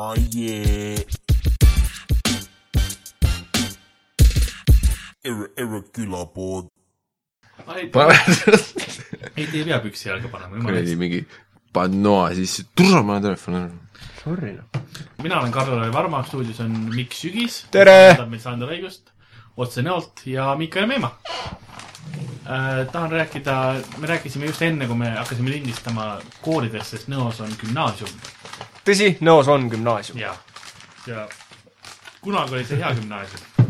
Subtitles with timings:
[0.00, 0.96] Oh yeah.
[5.20, 6.70] Erre, erre külapood.
[7.76, 8.14] ei, kuradi
[9.36, 10.96] ei te ei pea püksi jalga panema, eest.
[11.02, 11.20] mingi
[11.76, 13.60] panoa sisse, tule ma olen telefoni.
[14.22, 14.80] Sorry noh.
[15.20, 17.60] mina olen Karl-Lari Varma, stuudios on Mikk Sügis.
[17.76, 18.16] Tere!
[18.24, 19.12] meil Sander Õigust,
[19.60, 21.12] otse näolt ja Mikael Meemaa
[22.48, 22.86] äh,.
[22.88, 23.60] tahan rääkida,
[24.00, 28.39] me rääkisime just enne, kui me hakkasime lindistama koolidest, sest Nõos on gümnaasium
[28.90, 30.18] tõsi, Nõos on gümnaasium.
[30.20, 30.34] ja,
[31.06, 31.28] ja
[32.20, 33.68] kunagi oli see hea gümnaasium.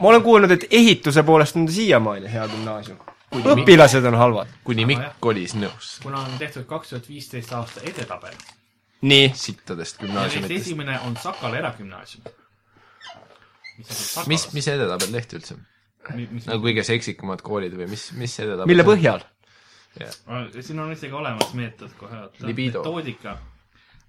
[0.00, 2.98] ma olen kuulnud, et ehituse poolest on ta siiamaani hea gümnaasium.
[3.56, 4.48] õpilased on halvad.
[4.64, 4.86] kuni.
[4.86, 8.36] Mikk kolis nõus kuna on tehtud kaks tuhat viisteist aasta edetabel
[9.02, 10.60] nii, sittadest gümnaasiumitest.
[10.60, 12.24] esimene on Sakala eragümnaasium.
[14.26, 15.56] mis, mis edetabel tehti üldse?
[16.14, 18.70] mis, mis nagu kõige seksikamad koolid või mis, mis edetabel?
[18.70, 18.86] mille?
[18.86, 19.24] põhjal?
[20.60, 22.84] siin on isegi olemas meetod kohe, Libido.
[22.84, 23.36] metoodika.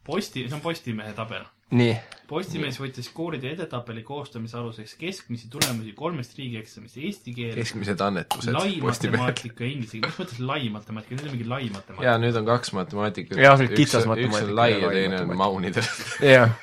[0.04, 1.46] Posti, see on Postimehe tabel.
[1.74, 1.94] nii,
[2.28, 8.76] Postimees võttis koolide edetabeli koostamise aluseks keskmisi tulemusi kolmest riigieksamist, eesti keel, keskmised annetused lai
[8.84, 12.08] matemaatika inglise keel, mis mõttes lai matemaatika, nüüd on mingi lai matemaatika.
[12.10, 13.42] jaa, nüüd on kaks matemaatikat.
[13.46, 15.90] Jah, on kitsas üks matemaatika on lai ja teine on maunidel.
[16.34, 16.58] jah.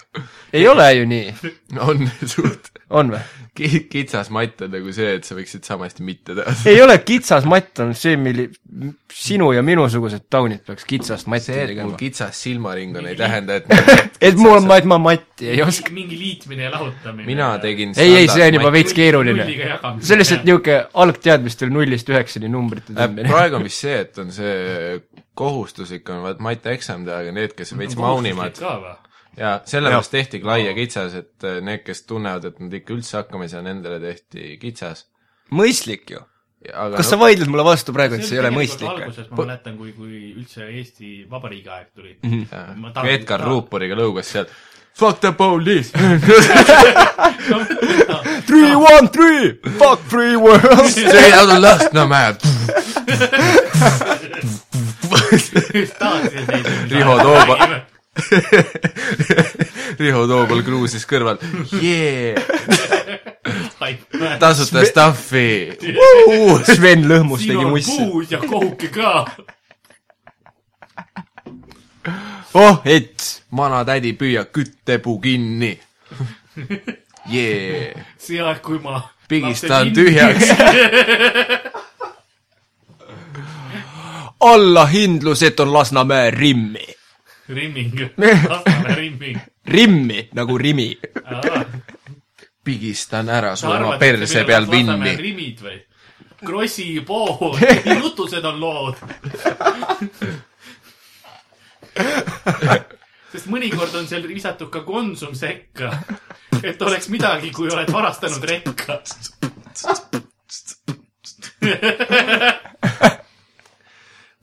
[0.52, 1.34] ei ole ju nii,
[1.88, 3.24] on suht on või?
[3.54, 6.54] Ki- kitsas matt on nagu see, et sa võiksid sama hästi mitte teha.
[6.70, 8.48] ei ole kitsas matt, on see, milli-,
[9.12, 11.98] sinu ja minusugused taunid peaks kitsast matti see, et mul tegema.
[12.00, 13.66] kitsas silmaring on, ei tähenda, et
[14.30, 15.90] et mul on, et ma matti ei oska.
[15.96, 17.26] mingi liitmine ja lahutamine.
[17.26, 19.46] mina tegin ei, ei, see on juba veits keeruline.
[19.50, 23.28] see on lihtsalt niisugune algteadmistel nullist üheksani numbrite Äh, tõmbamine.
[23.30, 25.00] praegu on vist see, et on see
[25.40, 28.96] kohustuslik on vaat matjaeksam teha, aga need, kes veits maunivad ka või?
[29.39, 33.20] Ja sellepärast tehtigi lai ja kitsas, et äh, need, kes tunnevad, et nad ikka üldse
[33.20, 35.06] hakkama ei saa, nendele tehti kitsas.
[35.55, 36.23] mõistlik ju.
[36.73, 38.91] aga kas sa vaidled mulle vastu praegu, et see ei ole mõistlik?
[38.91, 42.47] alguses ma mäletan, kui, kui üldse Eesti Vabariigi aeg tuli mm.
[42.51, 42.92] -hmm.
[42.95, 43.47] no, Edgar.
[43.47, 44.51] Ruuporiga lõugas sealt
[45.01, 45.92] Fuck the police
[48.46, 50.90] Three, one, three, fuck free world.
[50.90, 52.36] Straight out of Lasnamäe
[56.90, 57.80] Riho Tooma.
[60.01, 61.41] Riho Toobal kruusis kõrval
[61.81, 62.39] yeah.
[64.42, 65.77] tasuta staffi
[66.69, 67.97] Sven Lõhmus siin tegi on mussi.
[67.98, 69.14] puud ja kohuke ka.
[72.55, 75.73] oh, et vanatädi püüa küttepuu kinni
[77.31, 78.05] yeah..
[78.19, 80.51] see aeg, kui ma pigistan tühjaks.
[84.41, 86.87] allahindlus, et on Lasnamäe rimmi.
[87.50, 87.94] Rimming,
[88.50, 89.38] Lasnamäe rimming.
[89.66, 90.98] rimmi nagu Rimi.
[92.64, 95.16] pigistan ära su oma perse peal vinni.
[95.16, 95.78] rimid või?
[96.46, 97.58] Krossi pood,
[98.02, 98.96] jutused on lood.
[103.33, 105.90] sest mõnikord on seal visatud ka Konsum sekka,
[106.62, 109.00] et oleks midagi, kui oled varastanud rekka.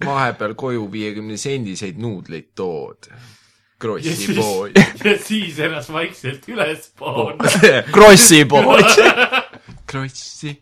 [0.05, 3.09] Vahepeal koju viiekümne sendiseid nuudleid tood.
[3.79, 4.71] Krossi pood.,
[5.05, 7.35] ja siis ennast vaikselt ülespool.
[7.95, 8.85] Krossi pood.
[9.87, 10.55] Krossi.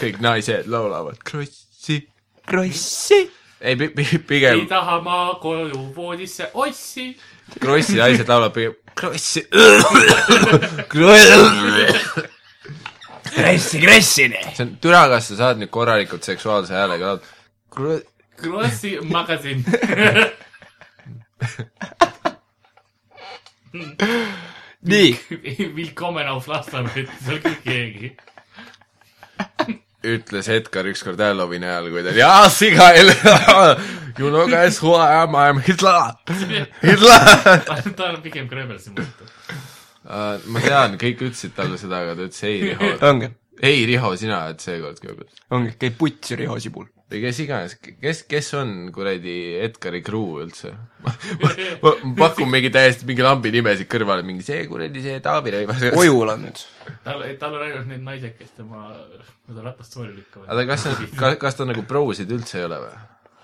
[0.00, 2.02] kõik naised laulavad Krossi.
[2.46, 3.22] Krossi.
[3.60, 7.14] ei, ei pigem taha ma koju voodisse ossi.
[7.60, 9.46] Krossi naised laulavad pigem Krossi.
[13.36, 14.40] Krossi, Krossini.
[14.56, 17.98] see on, türa, kas sa saad nüüd korralikult seksuaalse häälega laulda?
[18.40, 19.64] Krossi magasin.
[24.86, 25.10] nii,
[25.76, 28.12] Willkommen auf Lasnamäed, seal küll keegi.
[30.06, 33.10] ütles Edgar ükskord Halloweeni ajal, kui ta oli jaa, sigail.
[34.18, 36.14] You know guys who I am, I am Hitler.
[36.80, 37.26] Hitler.
[37.98, 39.26] ta on pigem Kremlsi mõte.
[40.06, 43.30] Uh, ma tean, kõik ütlesid talle seda, aga ta ütles ei, Riho.
[43.58, 45.24] ei, Riho, sina oled seekord küll.
[45.50, 46.86] ongi, käib putsi Riho Sibul.
[47.10, 49.34] või kes iganes, kes, kes on kuradi
[49.66, 50.70] Edgari crew üldse?
[51.02, 51.50] ma, ma,
[51.82, 55.82] ma pakun mingi täiesti mingi lambi nimesid kõrvale, mingi see kuradi see Taavi Rõivas.
[55.98, 56.62] Ojuland.
[57.02, 58.84] tal, tal on ainult need naised, kes tema,
[59.48, 60.52] seda ratast sooli lükkavad.
[60.54, 60.86] aga kas,
[61.18, 62.94] kas, kas ta nagu prosid üldse ei ole või?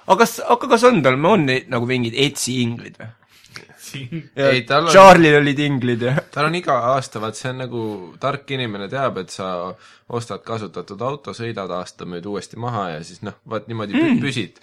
[0.07, 3.11] aga kas, aga kas on tal, on neid nagu mingid Etsi inglid või?
[3.93, 4.29] Siin
[4.93, 7.83] Charlie'l olid inglid ja tal on iga aasta, vaat see on nagu
[8.23, 9.49] tark inimene teab, et sa
[10.13, 14.61] ostad kasutatud auto, sõidad aasta, müüd uuesti maha ja siis noh, vaat niimoodi pü- püsid.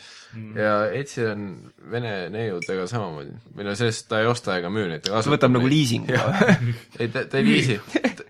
[0.58, 1.46] ja Etsil on
[1.92, 3.38] vene neiudega samamoodi.
[3.56, 5.76] või no sellest ta ei osta ega müü neid, ta ta kasutab võtab nagu neid.
[5.76, 6.20] liisingu.
[7.00, 7.80] ei, ta, ta ei liisi.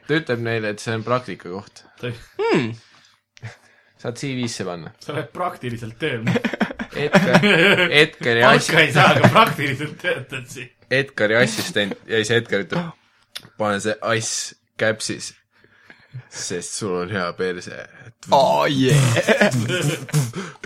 [0.07, 1.83] ta ütleb neile, et see on praktika koht.
[1.99, 2.13] ta,
[3.99, 4.93] saad CV-sse panna.
[5.03, 6.27] sa oled praktiliselt tööl.
[6.99, 7.43] Edgar,
[7.91, 10.71] Edgari palka ass-, ei saa, aga praktiliselt töötad siin.
[10.91, 12.89] Edgari assistent ja siis Edgar ütleb,
[13.57, 15.33] pane see ass käpsis,
[16.33, 17.85] sest sul on hea perse.
[18.31, 18.97] oh yeah.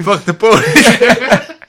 [0.03, 1.59] Fuck the police.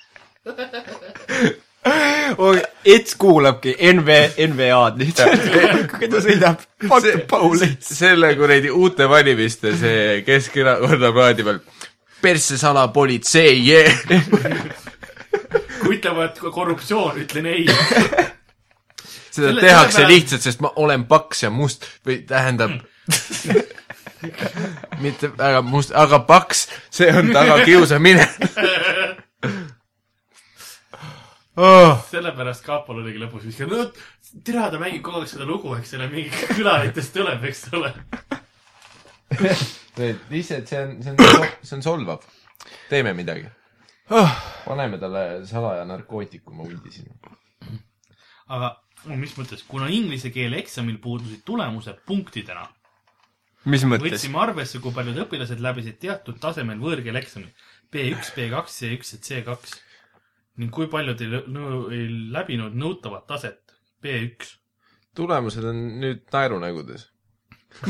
[2.85, 4.09] Ets kuulabki NV,
[4.49, 5.43] NVA-d lihtsalt,
[5.93, 6.63] kui ta sõidab.
[6.87, 7.95] Fuck the police.
[7.95, 11.61] selle kuradi uute valimiste see Keskerakonna plaadi peal,
[12.23, 13.91] persse salapolitsei, yeah..
[15.83, 17.67] kui ütlevad korruptsioon, ütlen ei.
[19.35, 22.79] Seda Selle- tehakse sellepärast- lihtsalt, sest ma olen paks ja must või tähendab
[25.05, 28.25] mitte väga must, aga paks, see on tagakiusamine
[31.57, 32.05] oh..
[32.11, 36.07] sellepärast Kaapol oligi lõpus viskanud, no tere, ta mängib kogu aeg seda lugu, eks ole,
[36.13, 37.91] mingi külaritest tuleb, eks ole.
[40.33, 41.17] lihtsalt see on, see on,
[41.63, 42.21] see on solvav.
[42.91, 43.47] teeme midagi.
[44.65, 47.15] paneme talle salaja narkootikumi hundi sinna.
[48.49, 48.69] aga
[49.11, 52.67] mis mõttes, kuna inglise keele eksamil puudusid tulemused punktidena,
[53.71, 54.17] mis mõttes?
[54.17, 57.51] võtsime arvesse, kui paljud õpilased läbisid teatud tasemel võõrkeele eksami
[57.95, 59.81] B1, B2, C1 ja C2
[60.63, 61.41] ning kui paljud ei,
[61.97, 62.05] ei
[62.35, 63.75] läbinud nõutavat taset
[64.05, 64.55] B1.
[65.17, 67.09] tulemused on nüüd naerunägudes.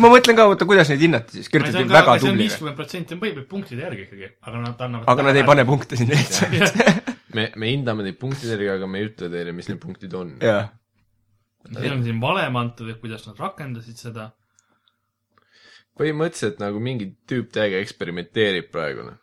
[0.00, 2.40] ma mõtlen ka, oota, kuidas neid hinnati siis, kirjutati väga on tublina.
[2.44, 6.00] viiskümmend protsenti on põhimõtteliselt punktide järgi ikkagi, aga nad annavad aga nad ei pane punkte
[6.00, 7.12] sinna lihtsalt.
[7.36, 10.36] me, me hindame neid punktidega, aga me ei ütle teile, mis need punktid on.
[10.40, 10.72] jah.
[11.72, 14.30] Neil on siin valem antud, et kuidas nad rakendasid seda.
[15.94, 19.20] põhimõtteliselt nagu mingi tüüp täiega eksperimenteerib praegu, noh.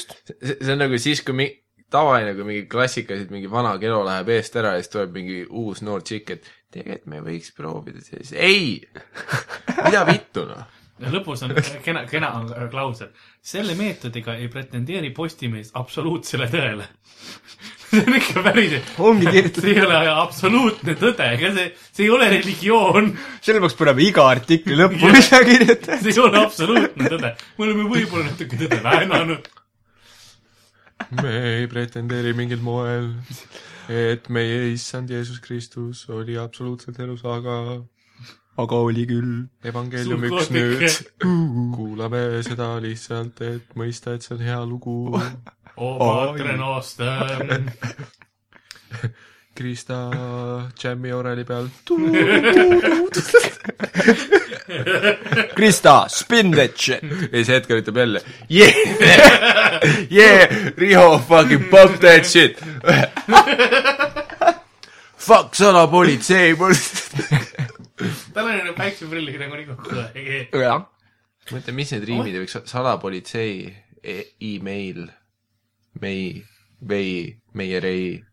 [0.00, 1.52] see, see on nagu siis, kui mi-,
[1.94, 5.82] tavaline, kui mingi klassikaliselt mingi vana kelo läheb eest ära ja siis tuleb mingi uus
[5.86, 8.80] noor tšikk, et tegelikult me võiks proovida siis, ei,
[9.84, 10.64] mida vittu noh.
[11.02, 11.54] ja lõpus on
[11.84, 13.12] kena, kena on klausel.
[13.42, 16.88] selle meetodiga ei pretendeeri Postimees absoluutsele tõele.
[17.94, 22.12] see on ikka päris, ongi kirjutatud, see ei ole absoluutne tõde, ega see, see ei
[22.14, 23.10] ole religioon,
[23.44, 26.00] selle peaks panema iga artikli lõppu, mis sa kirjutad.
[26.02, 27.32] see ei ole absoluutne tõde.
[27.58, 29.50] me oleme võib-olla natuke tõde väänanud.
[31.22, 33.10] me ei pretendeeri mingil moel,
[33.88, 37.58] et meie issand Jeesus Kristus oli absoluutselt elus, aga
[38.60, 39.34] aga oli küll.
[39.66, 40.84] evangeelium üks nüüd.
[41.74, 44.96] kuulame seda lihtsalt, et mõista, et see on hea lugu.
[45.76, 47.62] o Patre Noster.
[49.54, 50.10] Krista
[50.74, 51.68] džämmi oreli peal.
[55.54, 57.02] Krista, spin that shit.
[57.02, 58.74] ja siis Edgar ütleb jälle yeah,
[60.18, 62.58] yeah, Riho fucking pop that shit.
[65.24, 66.56] Fuck salapolitsei.
[68.34, 69.88] tal on ju päikseprilliga nagu nii kokku.
[70.60, 70.82] jah.
[71.52, 73.54] mõtle, mis need riimid võiks, salapolitsei
[74.02, 75.06] e, email,
[76.00, 76.42] mei,
[76.88, 78.24] vei, meie rei,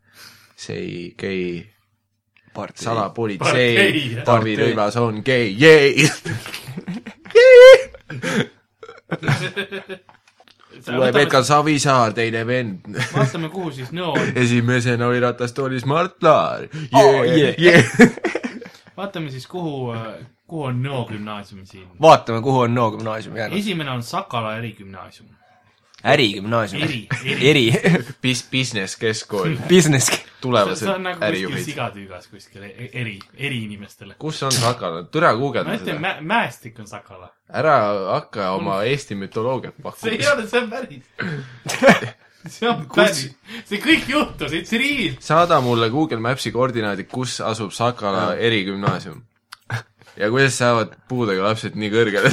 [0.55, 1.65] sei, gei,
[2.75, 6.09] salapolitsei Taavi Rõivas on gei, jei.
[10.85, 12.85] tuleb Edgar Savisaar, teine vend.
[13.13, 14.31] vaatame, kuhu siis Nõo on.
[14.35, 17.55] esimesena oli ratastoolis Mart Laar Oh, yeah.
[17.59, 17.83] yeah..
[18.97, 19.93] vaatame siis, kuhu,
[20.47, 21.87] kuhu on Nõo gümnaasium siin.
[22.01, 23.57] vaatame, kuhu on Nõo gümnaasium jäänud.
[23.59, 25.29] esimene on Sakala erigümnaasium.
[26.03, 26.83] ärigümnaasium.
[26.83, 27.49] Eri, eri.
[27.49, 30.09] eri, Bis-, business keskkool, business.
[30.41, 31.63] tulevased see on nagu kuskil ärijuhid.
[31.65, 34.15] sigatüügas kuskil e- eri, eri inimestele.
[34.19, 36.15] kus on Sakala, türa ma guugelda ütlen, seda.
[36.21, 37.29] Mäestik on Sakala.
[37.53, 37.75] ära
[38.13, 40.33] hakka oma Eesti mütoloogiat see ei pakkuma.
[40.33, 41.03] ole, see on päris.
[42.57, 43.27] see on päris,
[43.69, 45.13] see kõik juhtus, it's real.
[45.19, 49.21] saada mulle Google Maps'i koordinaadid, kus asub Sakala erigümnaasium.
[50.17, 52.31] Ja kuidas saavad puudega lapsed nii kõrgele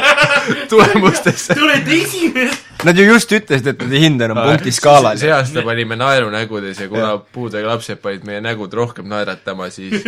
[0.70, 1.54] tulemustesse.
[1.54, 2.70] Te olete esimesed.
[2.82, 5.18] Nad ju just ütlesid, et nad ei hinda enam punktiskaalal.
[5.20, 10.02] see aasta panime naerunägudes ja kuna puudega lapsed panid meie nägud rohkem naeratama, siis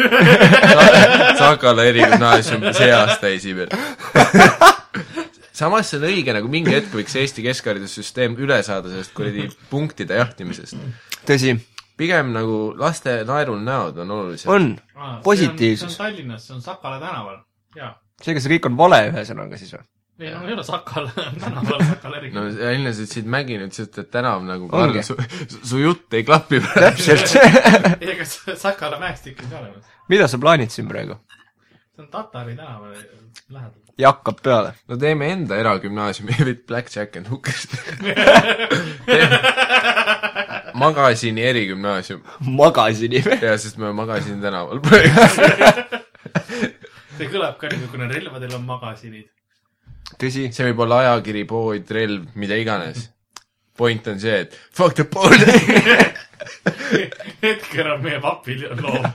[1.40, 3.70] Sakala erigümnaasium see aasta esimene.
[5.54, 10.18] samas see on õige, nagu mingi hetk võiks Eesti keskharidussüsteem üle saada sellest kuradi punktide
[10.18, 10.80] jahtimisest.
[11.28, 11.54] tõsi,
[11.97, 14.51] pigem nagu laste naerul näod on olulised.
[14.51, 14.75] on.
[14.77, 16.01] see Positiivsus.
[16.01, 17.43] on Tallinnas, see on Sakala tänaval.
[17.77, 17.93] jaa.
[18.23, 19.85] seega see kõik on vale ühesõnaga siis või?
[20.19, 21.11] ei no ei ole Sakala
[21.45, 22.85] tänaval, Sakala no erigümnaasium.
[22.95, 24.69] sa ütlesid Mägin, ütlesid, et tänav nagu.
[24.71, 25.17] Karl, su,
[25.63, 27.03] su jutt ei klapi praegu.
[27.03, 27.35] täpselt.
[28.03, 29.97] ei, see Sakala mäestik on ka olemas.
[30.09, 31.19] mida sa plaanid siin praegu?
[31.95, 32.95] See on Tatari tänaval
[33.51, 33.81] lähedal.
[33.99, 34.75] ja hakkab peale.
[34.89, 37.69] no teeme enda eragümnaasiumi with Blackjack and Hookers.
[40.75, 42.23] magasini erigümnaasium.
[42.41, 43.39] magasini või?
[43.43, 45.15] jaa, sest me magasini tänaval praegu.
[47.19, 49.31] see kõlab ka kuna relvadel on magasinid.
[50.19, 53.11] tõsi, see võib olla ajakiri, pood, relv, mida iganes.
[53.77, 55.31] point on see, et fuck the poor
[57.45, 59.07] Edgar on meie papiloom.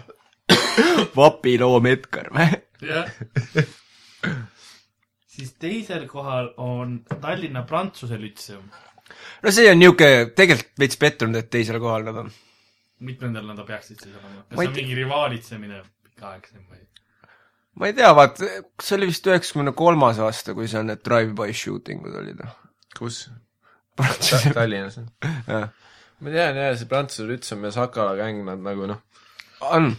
[1.19, 2.49] vapiloom Edgar või?
[2.85, 3.09] jah.
[5.27, 8.67] siis teisel kohal on Tallinna Prantsuse Lütseum.
[9.43, 12.31] no see on niisugune, tegelikult veits pettunud, et teisel kohal nad on.
[12.99, 14.43] mitmendal nad peaksid siis olema?
[14.43, 16.85] kas Ma ei see on mingi rivaalitsemine pikaaegsem või?
[17.79, 22.05] ma ei tea, vaat see oli vist üheksakümne kolmas aasta, kui seal need drive-by shooting
[22.07, 22.41] ud olid.
[22.97, 23.27] kus?
[23.99, 24.99] Prantsuse, Tallinnas.
[25.47, 29.01] ma tean jah, see Prantsuse Lütseum ja Sakala gäng, nad nagu noh,
[29.67, 29.91] on,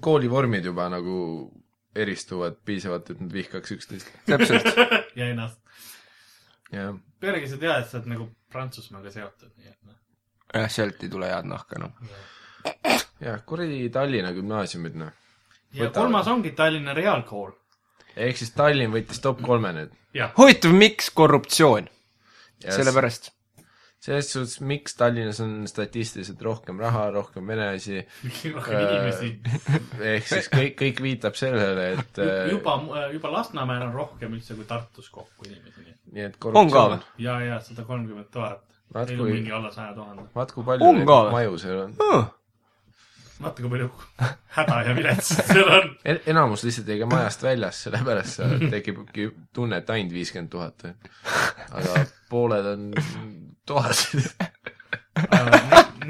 [0.00, 1.16] koolivormid juba nagu
[1.96, 4.10] eristuvad piisavalt, et nad vihkaks üksteist.
[4.30, 4.66] täpselt.
[5.16, 5.60] ja ennast.
[7.20, 9.96] pealegi sa tead, et sa oled nagu Prantsusmaaga seotud, nii et noh.
[10.54, 11.96] jah, sealt ei tule head nahka enam.
[13.20, 15.14] jah, kuradi Tallinna gümnaasiumid noh.
[15.72, 15.96] ja Võtavad.
[15.98, 17.52] kolmas ongi Tallinna Reaalkool.
[18.16, 19.96] ehk siis Tallinn võttis top kolme nüüd.
[20.38, 21.90] huvitav, miks korruptsioon?
[22.60, 23.32] sellepärast.
[24.00, 28.00] Selles suhtes, miks Tallinnas on statistiliselt rohkem raha, rohkem venelasi,
[28.54, 29.30] rohkem inimesi.
[30.14, 32.78] ehk siis kõik, kõik viitab sellele, et äh, juba,
[33.12, 35.84] juba Lasnamäel on rohkem üldse kui Tartus kokku inimesi,
[36.16, 37.06] nii et korruptsioon või?.
[37.26, 38.64] ja, ja sada kolmkümmend tuhat.
[38.94, 40.24] Vaat Neil on kui- mingi alla saja tuhande.
[40.34, 41.92] vaat kui palju neid maju seal on.
[42.02, 42.24] Oh,
[43.40, 43.90] vaata, kui palju
[44.56, 45.92] häda ja viletsit seal on.
[46.08, 50.88] En-, enamus lihtsalt ei käi majast väljas, sellepärast seal tekibki tunne, et ainult viiskümmend tuhat.
[51.70, 52.02] aga
[52.32, 52.90] pooled on
[53.70, 54.04] toas.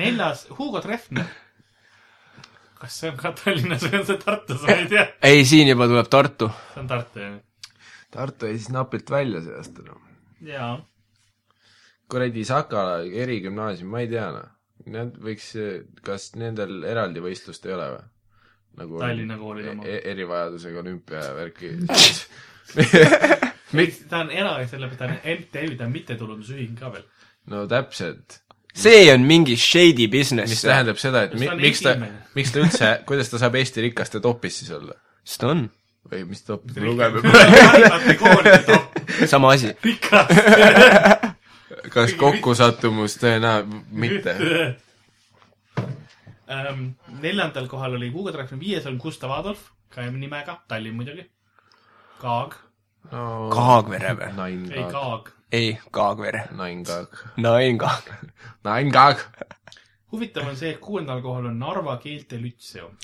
[0.01, 1.29] neljas, Hugo Treffner.
[2.81, 5.07] kas see on ka Tallinnas või on see Tartus, ma ei tea.
[5.29, 6.49] ei, siin juba tuleb Tartu.
[6.73, 7.35] see on Tartu, jah.
[8.11, 10.01] Tartu jäi siis napilt välja see aasta, noh.
[10.47, 10.71] jaa.
[12.11, 14.57] kuradi Sakala erigümnaasium, ma ei tea, noh.
[14.91, 15.51] Nad võiks,
[16.01, 18.07] kas nendel eraldi võistlust ei ole või?
[18.81, 19.85] nagu Tallinna koolid oma.
[19.85, 21.73] e erivajadusega olümpiavärki.
[24.11, 27.05] ta on era-, sellepärast ta on MTÜ, ta on mittetulundusühing ka veel.
[27.51, 28.41] No täpselt,
[28.75, 30.51] see on mingi shady business.
[30.51, 31.91] mis tähendab seda, et mi, miks ta
[32.37, 34.95] miks ta üldse, kuidas ta saab Eesti rikaste topis siis olla?
[35.25, 35.61] sest ta on.
[36.11, 36.63] või mis top,
[39.33, 39.69] sama asi.
[39.85, 40.27] rikas.
[41.91, 44.33] kas kokkusattumus tõenäoliselt mitte?
[46.51, 46.81] Ähm,
[47.23, 51.23] neljandal kohal oli Hugo Treffner, viies on Gustav Adolf, ka nimega, Tallinn muidugi.
[52.19, 52.57] Kaag,
[53.13, 54.57] no Kaagvere või?
[54.73, 55.31] Ei Kaag, Kaag.
[55.53, 56.49] ei, Kaagvere.
[56.57, 58.11] Nain Kaag, Nain Kaag.
[58.65, 59.19] Nain Kaag.
[60.13, 62.97] huvitav on see, et kuuendal kohal on Narva keelte lütseum.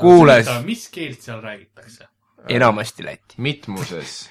[0.00, 2.08] kuules, mis keelt seal räägitakse?
[2.48, 3.34] enamasti läti.
[3.36, 4.30] mitmuses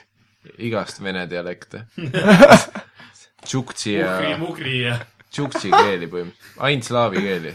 [0.58, 1.86] igast vene dialekte.
[3.46, 4.98] Tšuktsi ja Mugri, mugri ja
[5.34, 7.54] Tšuktsi keeli põhimõtteliselt, ainult slaavi keeli.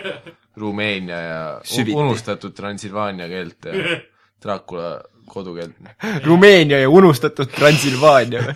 [0.60, 1.96] Rumeenia ja Süviti.
[1.96, 3.96] unustatud Transilvaania keelt ja
[4.42, 4.96] Dracula
[5.32, 5.74] kodukeelt.
[6.28, 8.54] Rumeenia ja unustatud Transilvaania või?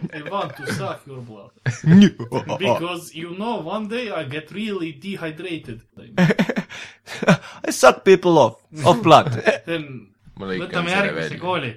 [0.16, 1.50] I want to suck your blood.
[2.58, 5.82] Because you know one day I get really dehydrated.
[6.16, 9.28] I suck people off, of blood.
[10.40, 11.74] võtame järgmise kooli.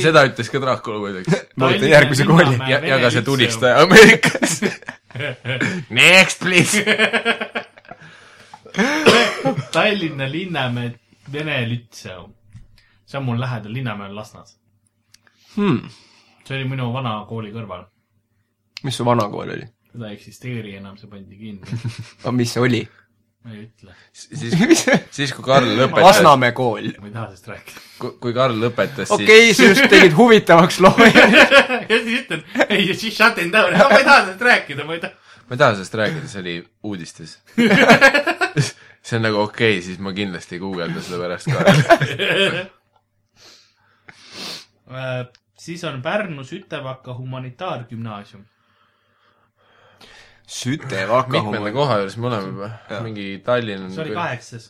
[0.00, 1.44] seda ütles ka Dracula muideks.
[1.56, 2.56] ma võtan järgmise kooli.
[2.70, 4.60] ja, ja ka see tulistaja Ameerikas.
[5.90, 6.80] Next please.
[9.72, 10.94] Tallinna Linnamäe
[11.32, 12.34] Vene Lütseum.
[13.06, 14.60] see on mul lähedal, Linnamäe on Lasnas.
[15.56, 15.88] Hmm.
[16.44, 17.84] see oli minu vana kooli kõrval.
[18.82, 19.66] mis su vana kool oli?
[19.92, 21.78] seda ei eksisteeri enam, see pandi kinni.
[22.22, 22.82] aga mis see oli?
[23.44, 24.52] ma ei ütle, siis,
[25.16, 26.90] siis kui Karl lõpetas, Lasnamäe kool.
[27.00, 28.12] ma ei taha sellest rääkida.
[28.20, 30.92] kui Karl lõpetas, okei okay,, sa just tegid huvitavaks loo.
[31.90, 35.04] ja siis ütlen, ei, siis shut them down, ma ei taha sellest rääkida, ma ei
[35.06, 35.29] taha.
[35.50, 36.52] Ma ei taha sellest rääkida, see oli
[36.86, 37.32] uudistes.
[39.06, 42.68] see on nagu okei okay,, siis ma kindlasti ei guugelda seda pärast ka.
[44.90, 48.40] Äh, siis on Pärnu Sütevaka humanitaargümnaasium.
[50.50, 52.70] Sütevaka mitmenda koha juures me oleme juba,
[53.04, 54.64] mingi Tallinn see oli on kaheksas.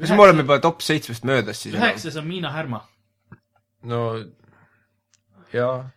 [0.00, 1.76] kas me oleme juba top seitsmest möödas siis?
[1.78, 2.82] üheksas on Miina Härma.
[3.86, 4.02] no
[5.52, 5.92] jaa,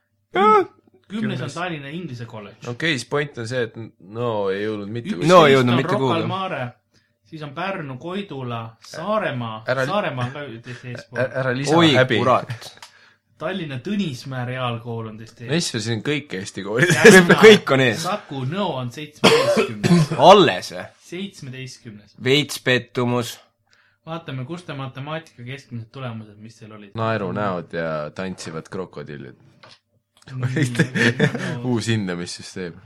[1.12, 2.62] kümnes on Tallinna Inglise kolledž.
[2.62, 5.96] okei okay,, siis point on see, et no ei jõudnud mitte No ei jõudnud mitte
[5.96, 6.74] kuhugi.
[7.26, 11.24] Siis on Pärnu, Koidula, Saaremaa, Saaremaa on ka teist eespool.
[11.26, 12.20] ära lisa oi häbi.
[13.38, 15.50] Tallinna Tõnismäe reaalkool on teist ees.
[15.50, 16.94] Messer, siin on kõik Eesti koolid.
[17.42, 18.06] kõik on ees.
[18.06, 20.86] Saku Nõo on seitsmeteistkümnes, alles või?
[21.10, 22.16] seitsmeteistkümnes.
[22.24, 23.34] veits pettumus.
[24.08, 26.96] vaatame, kus te matemaatika keskmised tulemused, mis teil olid.
[26.96, 29.36] naerunäod ja tantsivad krokodillid.
[30.32, 30.48] No,
[31.70, 32.79] uus hindamissüsteem.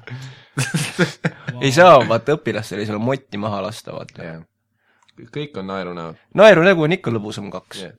[1.62, 4.24] ei saa, vaata õpilastel ei saa motti maha lasta, vaata.
[4.24, 4.42] jah.
[5.36, 7.96] kõik on naerunäod naerunägu on ikka lõbusam kaks, yeah..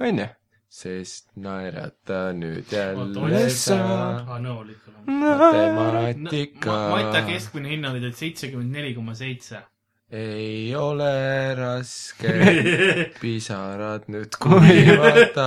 [0.00, 0.32] on ju?
[0.76, 3.78] sest naerata nüüd jälle sa
[4.26, 4.92] ikka.
[5.06, 9.62] matemaatika Mata keskmine hind oli teil seitsekümmend neli koma seitse.
[10.10, 12.34] ei ole raske
[13.22, 15.46] pisarad nüüd kuivata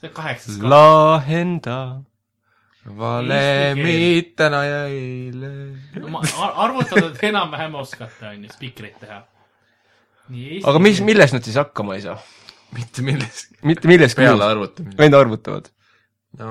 [0.00, 0.70] see kaheksas koht.
[0.72, 1.78] lahenda.
[2.98, 5.50] valemid täna ja eile.
[6.00, 9.22] no ma ar- arvutada te enam-vähem oskate, on ju, spikreid teha.
[10.72, 12.18] aga mis, milles nad siis hakkama ei saa?
[12.76, 14.96] mitte milleski mitte milleski peale arvutamine.
[15.04, 15.70] Ainult arvutavad.
[16.38, 16.50] no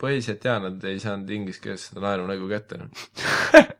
[0.00, 2.80] põhiliselt jaa, nad ei saanud inglise keeles seda naeru nägu kätte.
[2.80, 2.88] noh.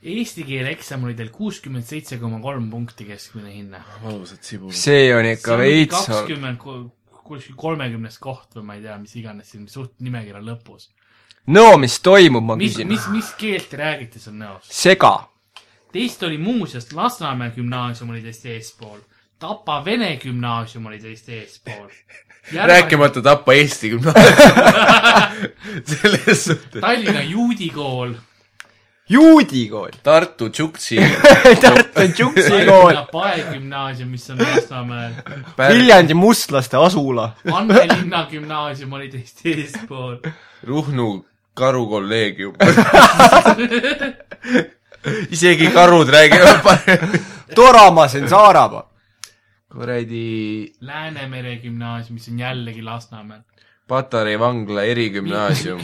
[0.00, 3.82] Eesti keele eksam oli teil kuuskümmend seitse koma kolm punkti keskmine hinne.
[4.00, 4.76] valusad sibulad.
[4.76, 6.06] see on ikka veits.
[6.06, 6.60] kakskümmend,
[7.30, 10.90] kuskil kolmekümnes koht või ma ei tea, mis iganes siin suht nimekirja lõpus.
[11.46, 12.90] no mis toimub, ma mis, küsin.
[12.90, 14.66] mis, mis keelt te räägite seal näos?
[14.70, 15.14] sega.
[15.90, 19.00] Teist oli muuseas Lasnamäe gümnaasium oli teist eespool.
[19.42, 21.88] Tapa Vene gümnaasium oli teist eespool.
[22.54, 24.60] rääkimata Tapa Eesti gümnaasium.
[25.90, 26.80] selles suhtes.
[26.80, 27.70] Tallinna juudi
[29.10, 29.90] kool, juudi kool.
[30.02, 30.96] Tartu Tšuktsi.
[31.60, 32.94] Tartu Tšuksi kool.
[32.94, 35.12] Tallinna Pae gümnaasium, mis on Lasnamäel,
[35.58, 37.32] Viljandi mustlaste asula.
[37.52, 40.16] Annelinna gümnaasium oli teist eespool.
[40.66, 41.24] Ruhnu
[41.54, 42.54] karukolleegium.
[45.30, 47.20] isegi karud räägivad paremini.
[47.54, 48.86] Toramasen Saarama.
[49.72, 53.40] kuradi Läänemere gümnaasium, mis on jällegi Lasnamäel.
[53.90, 55.80] Patarei vangla erigümnaasium.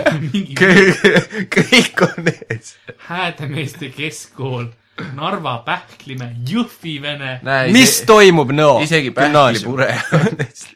[1.56, 2.76] kõik on ees.
[3.08, 4.68] Häädemeeste keskkool,
[5.16, 10.68] Narva Pähklimäe, Jõhvi Vene, näe, mis toimub Nõo isegi pähklipure on ees.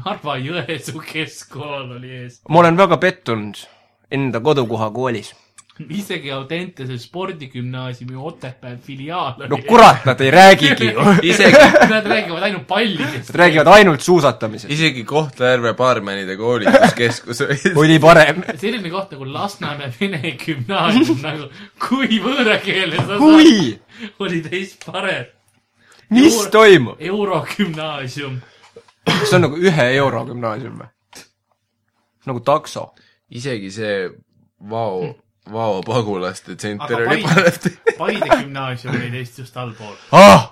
[0.00, 2.42] Narva Jõesuu keskkool oli ees.
[2.48, 3.62] ma olen väga pettunud
[4.10, 5.32] enda kodukoha koolis.
[5.90, 11.00] Isegi Audentese spordigümnaasiumi Otepää filiaal oli no kurat, nad ei räägigi ju.
[11.32, 11.58] isegi,
[11.90, 13.28] Nad räägivad ainult pallidest.
[13.28, 14.70] Nad räägivad ainult suusatamisest.
[14.72, 17.42] isegi Kohtla-Järve baarmenide koolituskeskus
[17.82, 18.42] oli parem.
[18.56, 21.50] selline koht nagu Lasnamäe Vene gümnaasium nagu,
[21.88, 23.50] kui võõra keele sa kui?
[23.74, 25.26] saad, oli teist parem.
[26.10, 27.00] mis toimub?
[27.02, 28.38] eurogümnaasium,
[29.24, 30.90] see on nagu ühe euro gümnaasium või?
[32.30, 32.92] nagu takso.
[33.30, 34.08] isegi see
[34.70, 35.10] Vao,
[35.52, 37.96] Vao pagulaste tsenter oli Paide- parem.
[37.98, 39.96] Paide gümnaasium oli teist just allpool.
[40.12, 40.50] ah!.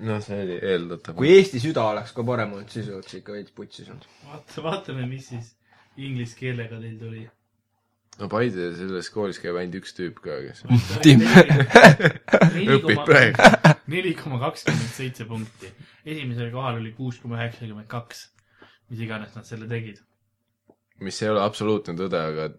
[0.00, 1.14] noh, see oli eeldatav.
[1.18, 4.08] kui Eesti süda oleks ka parem olnud, siis oleks ikka veits putsis olnud.
[4.30, 5.52] vaata, vaatame, mis siis
[6.00, 7.26] inglise keelega teil tuli.
[8.18, 10.64] no Paide selles koolis käib ainult üks tüüp ka, kes
[11.04, 11.22] Tim.
[12.78, 13.76] õpib praegu.
[13.92, 15.70] neli koma kakskümmend seitse punkti.
[16.06, 18.30] esimesel kohal oli kuus koma üheksakümmend kaks.
[18.88, 20.00] mis iganes nad selle tegid.
[21.00, 22.50] mis ei ole absoluutne tõde, aga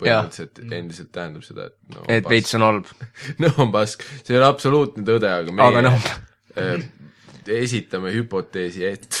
[0.00, 2.90] põhimõtteliselt endiselt tähendab seda, et no et veits on halb.
[3.42, 6.10] no on pask, see ei ole absoluutne tõde, aga meie aga noh,
[6.62, 6.86] äh,
[7.56, 9.20] esitame hüpoteesi, et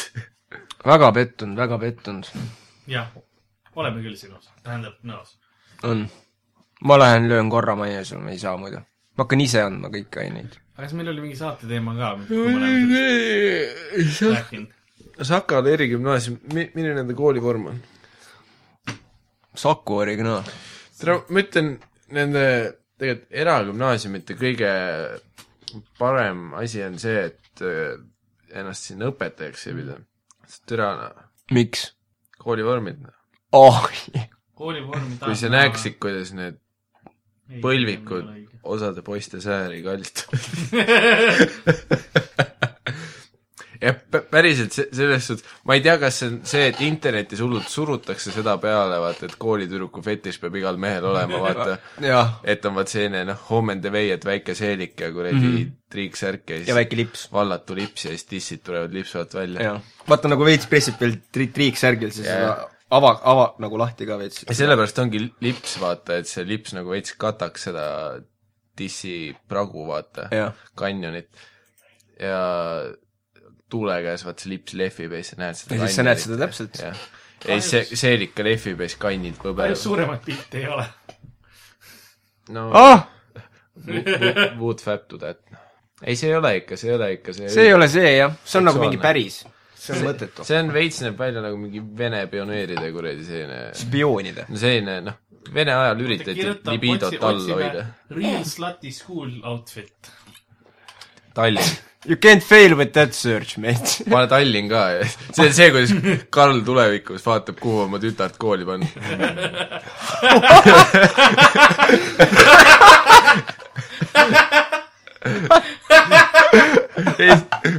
[0.86, 2.30] väga pettunud, väga pettunud
[2.90, 3.10] jah,
[3.76, 5.34] oleme küll sinus, tähendab nõus.
[5.82, 6.06] on.
[6.84, 8.78] ma lähen löön korra majja, sul ei saa muidu.
[9.16, 10.56] ma hakkan ise andma kõiki aineid.
[10.76, 12.14] aga kas meil oli mingi saate teema ka,
[14.30, 14.72] rääkinud?
[15.24, 17.78] Sakal erigümnaasium, milline nende koolivorm on?
[19.56, 20.44] Saku originaal.
[21.00, 21.72] tere, ma ütlen,
[22.14, 22.44] nende
[23.00, 24.70] tegelikult eragümnaasiumite kõige
[25.98, 27.96] parem asi on see, et äh,
[28.56, 29.98] ennast sinna õpetajaks ei pida.
[30.68, 30.90] türa,
[31.52, 31.90] miks?
[32.40, 33.02] koolivormid,
[33.56, 33.82] oh,
[34.54, 36.60] koolivormi kui sa näeksid, kuidas need
[37.62, 38.32] põlvikud
[38.66, 40.40] osade poiste sääri kallistavad.
[43.80, 47.40] ja pä- päriselt se- selles suhtes, ma ei tea, kas see on see, et internetis
[47.44, 51.78] hullult surutakse seda peale, vaata, et koolitüdruku fetiš peab igal mehel olema, vaata.
[52.04, 55.56] jah, et on vaat selline noh, home and away, et väike seelik ja kuradi mm
[55.56, 55.74] -hmm.
[55.92, 57.26] triiksärk ja siis ja väike lips.
[57.32, 59.62] vallatu lips ja siis tissid tulevad lipsu alt välja.
[59.62, 62.64] jah, vaata nagu veits pressib veel tri-, triiksärgil, siis yeah.
[62.90, 64.44] ava, ava nagu lahti ka veits.
[64.50, 67.86] sellepärast ongi lips, vaata, et see lips nagu veits kataks seda
[68.76, 71.28] tissi pragu, vaata jah, kanjonit
[72.20, 72.40] ja
[73.72, 76.22] tuule käes vaat see lips lehvib ja siis sa näed seda Ja siis sa näed
[76.22, 76.80] seda täpselt.
[76.82, 76.94] ja
[77.58, 79.80] siis see seelik lehvib ja siis kannid põberevad.
[79.80, 80.86] suuremat pilti ei ole.
[82.54, 83.06] no ah,
[84.60, 85.42] would, fap to that.
[86.02, 88.40] ei, see ei ole ikka, see ei ole ikka see see ei ole see jah,
[88.44, 89.42] see on nagu mingi päris,
[89.74, 90.46] see on mõttetu.
[90.46, 94.46] see on veits näeb välja nagu mingi Vene pioneeride kuradi selline, spioonide.
[94.48, 95.22] no selline noh,
[95.54, 97.84] Vene ajal üritati libidot all hoida.
[98.10, 100.10] Real slutty school outfit.
[101.36, 101.76] Tallinn,
[102.06, 104.02] You can't fail with that search, mate.
[104.10, 104.82] pane Tallinn ka
[105.34, 105.90] see on see, kuidas
[106.30, 108.86] Karl tulevikus vaatab, kuhu oma tütart kooli panna.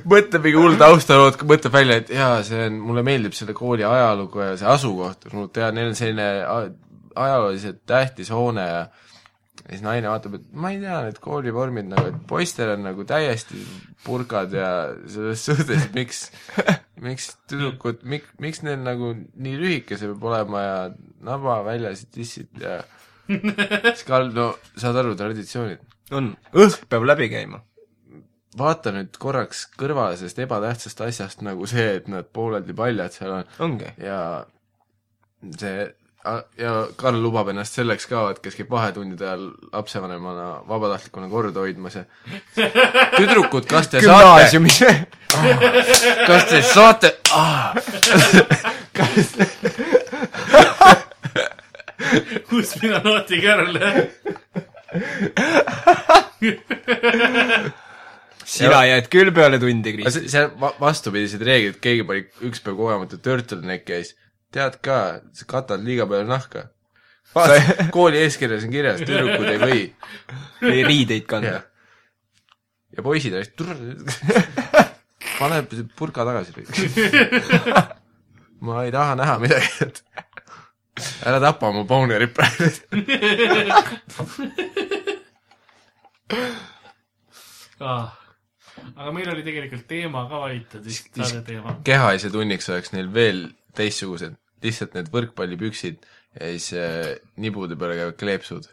[0.07, 4.43] mõtleb mingi hull taustalood, mõtleb välja, et jaa, see on, mulle meeldib selle kooli ajalugu
[4.43, 6.27] ja see asukoht, ma tean, neil on selline
[7.17, 8.81] ajalooliselt tähtis hoone ja
[9.67, 13.03] ja siis naine vaatab, et ma ei tea, need koolivormid nagu, et poistel on nagu
[13.07, 13.59] täiesti
[14.05, 14.69] purkad ja
[15.11, 16.21] selles suhtes, miks,
[17.03, 20.77] miks tüdrukud, mik-, miks neil nagu nii lühike see peab olema ja
[21.27, 22.79] nabaväljasid tissid ja
[23.27, 25.83] siis Karl, no saad aru, traditsioonid.
[26.15, 27.59] On, õhk peab läbi käima.
[28.57, 33.51] vaata nüüd korraks kõrvale sellest ebatähtsast asjast nagu see, et nad pooleldi paljad seal on.
[34.01, 34.21] Ja
[35.59, 35.83] see
[36.57, 41.95] ja Karl lubab ennast selleks ka, et kes käib vahetundide ajal lapsevanemana vabatahtlikuna korda hoidmas
[41.99, 42.03] ja
[43.17, 44.79] tüdrukud, kas te saate, gümnaasiumis.
[46.27, 47.75] kas te saate ah,,
[52.49, 53.75] kus mina nooti Karl?
[58.47, 60.15] sina jäid küll peale tundi, aga Kris.
[60.17, 64.15] see, see va- vastupidised reeglid, keegi pani üks päev kogemata turtlenecki ja siis
[64.57, 64.99] tead ka,
[65.37, 66.67] sa katad liiga palju nahka.
[67.35, 69.81] vaata, kooli eeskirjas on kirjas, tüdrukud ei või
[70.73, 71.59] ei riideid kanda
[72.97, 74.13] ja, poisid olid,
[75.39, 75.61] pane
[75.97, 76.65] purka tagasi.
[78.65, 80.03] ma ei taha näha midagi, et
[81.27, 82.71] ära tapa mu Bonerit praegu.
[87.77, 88.09] Ah.
[88.97, 91.75] aga meil oli tegelikult teema ka valitud, vist saade teema.
[91.85, 93.43] kehalise tunniks oleks neil veel
[93.77, 96.05] teistsugused, lihtsalt need võrkpallipüksid
[96.37, 98.69] ja siis äh, nibude peale käivad kleepsud.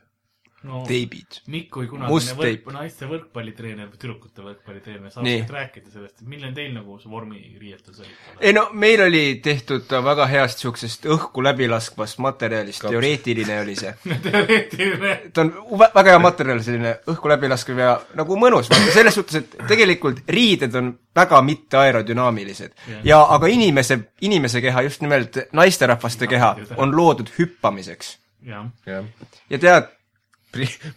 [0.64, 1.40] No teibid.
[1.52, 5.42] Mikk kui kunagine võrk, naiste võrkpallitreener või tüdrukute võrkpallitreener, sa Nii.
[5.42, 8.12] oskad rääkida sellest, milline teil nagu see vormiriietus oli?
[8.40, 13.92] ei no meil oli tehtud väga heast siuksest õhku läbilaskvast materjalist, teoreetiline oli see.
[14.26, 15.16] teoreetiline.
[15.36, 15.52] ta on
[15.84, 20.74] vä- väga hea materjal, selline õhku läbilaskev ja nagu mõnus, selles suhtes, et tegelikult riided
[20.80, 23.02] on väga mitte aerodünaamilised Jah.
[23.04, 28.16] ja aga inimese, inimese keha, just nimelt naisterahvaste keha on loodud hüppamiseks.
[28.48, 29.04] jah, jah,
[29.50, 29.92] ja tead,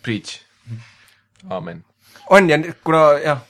[0.05, 0.39] preach.
[1.49, 1.83] aamen.
[2.29, 3.43] on ja kuna jah,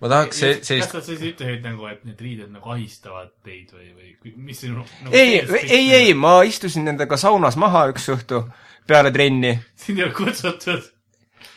[0.00, 3.72] ma tahaks see, kas sellist sa siis ütlesid nagu, et need riided nagu ahistavad teid
[3.72, 8.44] või, või mis sinu nagu ei, ei, ei, ma istusin nendega saunas maha üks õhtu
[8.86, 10.92] peale trenni sind ei ole kutsutud.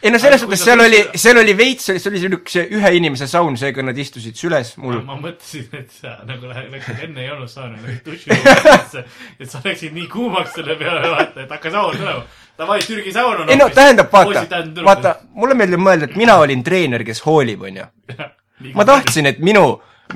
[0.04, 3.58] ei no selles suhtes seal oli seal oli veits, see oli niisuguse ühe inimese saun,
[3.60, 5.02] seega nad istusid süles mul.
[5.06, 9.04] ma mõtlesin, et sa nagu läksid enne ei olnud saanud nagu duširuumisse,
[9.40, 12.24] et sa läksid nii kuumaks selle peale, vaata, et hakka saun tulema.
[12.60, 14.42] Davai, Türgi saun on ei no tähendab, vaata,
[14.84, 17.86] vaata, mulle meeldib mõelda, et mina olin treener, kes hoolib, onju.
[18.78, 19.64] ma tahtsin, et minu,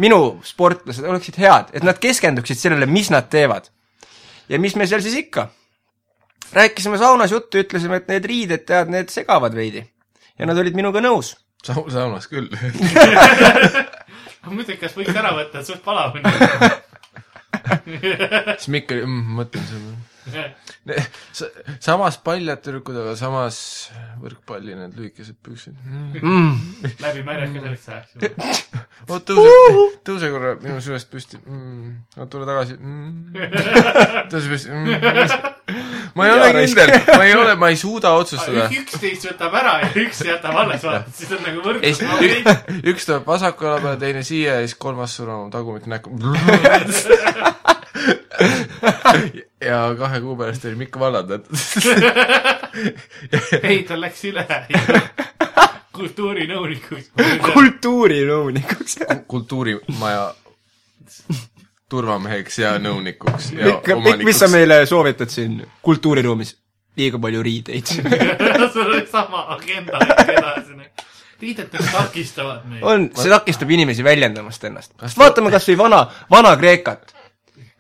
[0.04, 3.72] minu sportlased oleksid head, et nad keskenduksid sellele, mis nad teevad.
[4.52, 5.48] ja mis me seal siis ikka.
[6.54, 9.88] rääkisime saunas juttu, ütlesime, et need riided, tead, need segavad veidi.
[10.40, 11.38] ja nad olid minuga nõus.
[11.64, 12.52] sau-, saunas küll.
[14.44, 16.24] ma mõtlen, kas võiks ära võtta, et suht palav on.
[18.58, 20.13] siis Mikk oli mm,, mõtlen selle Sa-
[21.88, 23.58] samas paljad tüdrukud, aga samas
[24.24, 26.54] võrkpalli need lühikesed püksid mm..
[27.04, 28.62] Läbi märjaka selleks ajaks.
[29.12, 29.52] oot, tõuse,
[30.08, 31.92] tõuse korra minu süvest püsti mm..
[32.18, 33.36] oot, tule tagasi mm.
[34.32, 34.88] tõuse püsti mm..
[36.16, 38.70] ma ei ole kindel, ma ei ole, ma ei suuda otsustada.
[38.80, 42.04] üksteist võtab ära ja üks jätab alles, vaata, siis on nagu võrdlus.
[42.94, 46.16] üks tuleb vasaku jala peale, teine siia ja siis kolmas sureb oma tagumik näkku.
[49.66, 51.58] Ja kahe kuu pärast oli Mikk vallandatud.
[53.70, 54.46] ei, ta läks üle
[55.94, 57.12] kultuurinõunikuks.
[57.54, 58.98] kultuurinõunikuks.
[59.28, 60.34] kultuurimaja
[61.90, 66.58] turvameheks ja nõunikuks ja Mikk, Mikk, mis sa meile soovitad siin kultuuriruumis?
[66.98, 67.88] liiga palju riideid.
[68.74, 69.98] sul oli sama agenda
[70.28, 70.76] edasi.
[71.42, 72.84] riided nagu takistavad meid.
[72.84, 74.94] on, see takistab inimesi väljendamast ennast.
[75.18, 77.16] vaatame kas või vana, Vana-Kreekat.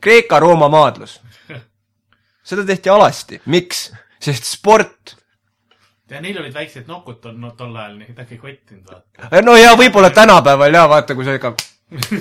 [0.04, 1.20] Kreeka-Rooma maadlus.
[2.44, 3.42] seda tehti alasti.
[3.46, 3.92] miks?
[4.24, 5.16] sest sport.
[6.10, 9.42] ja neil olid väiksed nokud tol, no tol ajal, et äkki ei kottinud, vaata.
[9.42, 11.56] no ja võib-olla tänapäeval ja vaata, kui sa ikka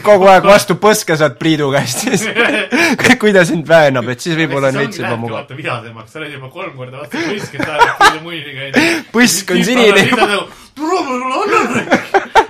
[0.04, 2.24] kogu aeg vastu põske saad Priidu käest, siis
[3.20, 5.42] kui ta sind väänab, et siis võib-olla on veits juba mugav.
[5.42, 9.10] vaata vihasemaks, sa oled juba kolm korda vastu põske saanud, palju muidu käinud.
[9.14, 10.06] Põsk on sinine.
[10.76, 12.48] tule mulle anna.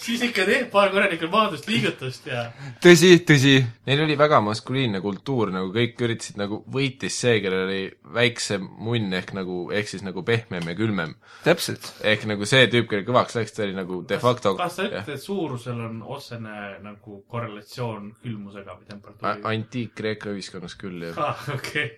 [0.00, 2.46] Siis ikka teed paar korralikku maadlust liigutust ja
[2.82, 3.54] tõsi, tõsi.
[3.88, 7.82] Neil oli väga maskuliinne kultuur, nagu kõik üritasid nagu, võitis see, kellel oli
[8.16, 11.14] väiksem munn ehk nagu, ehk siis nagu pehmem ja külmem.
[11.44, 11.92] täpselt.
[12.00, 15.14] ehk nagu see tüüp, kellel kõvaks läks, ta oli nagu de facto kas sa ütled,
[15.14, 19.54] et suurusel on otsene nagu korrelatsioon külmusega või temperatuuriga?
[19.54, 21.90] antiik-Kreeka ühiskonnas küll ja ah, okei.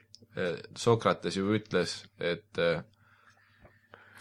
[0.80, 2.80] Sokrates ju ütles, et äh,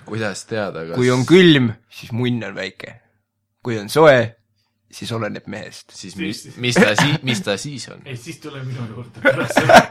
[0.05, 2.97] kuidas teada, kas kui on külm, siis munn on väike.
[3.63, 4.19] Kui on soe,
[4.91, 5.95] siis oleneb mehest.
[5.95, 8.01] siis mis, mis ta sii-, mis ta siis on?
[8.05, 9.81] ei, siis tule minu juurde pärast seda.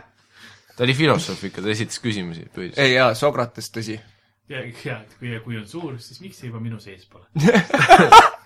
[0.76, 2.82] ta oli filosoof ikka, ta esitas küsimusi põhiliselt.
[2.84, 4.00] ei jaa, Sokrates, tõsi.
[4.50, 7.26] ja, ja kui, kui on suur, siis miks see juba minu sees pole?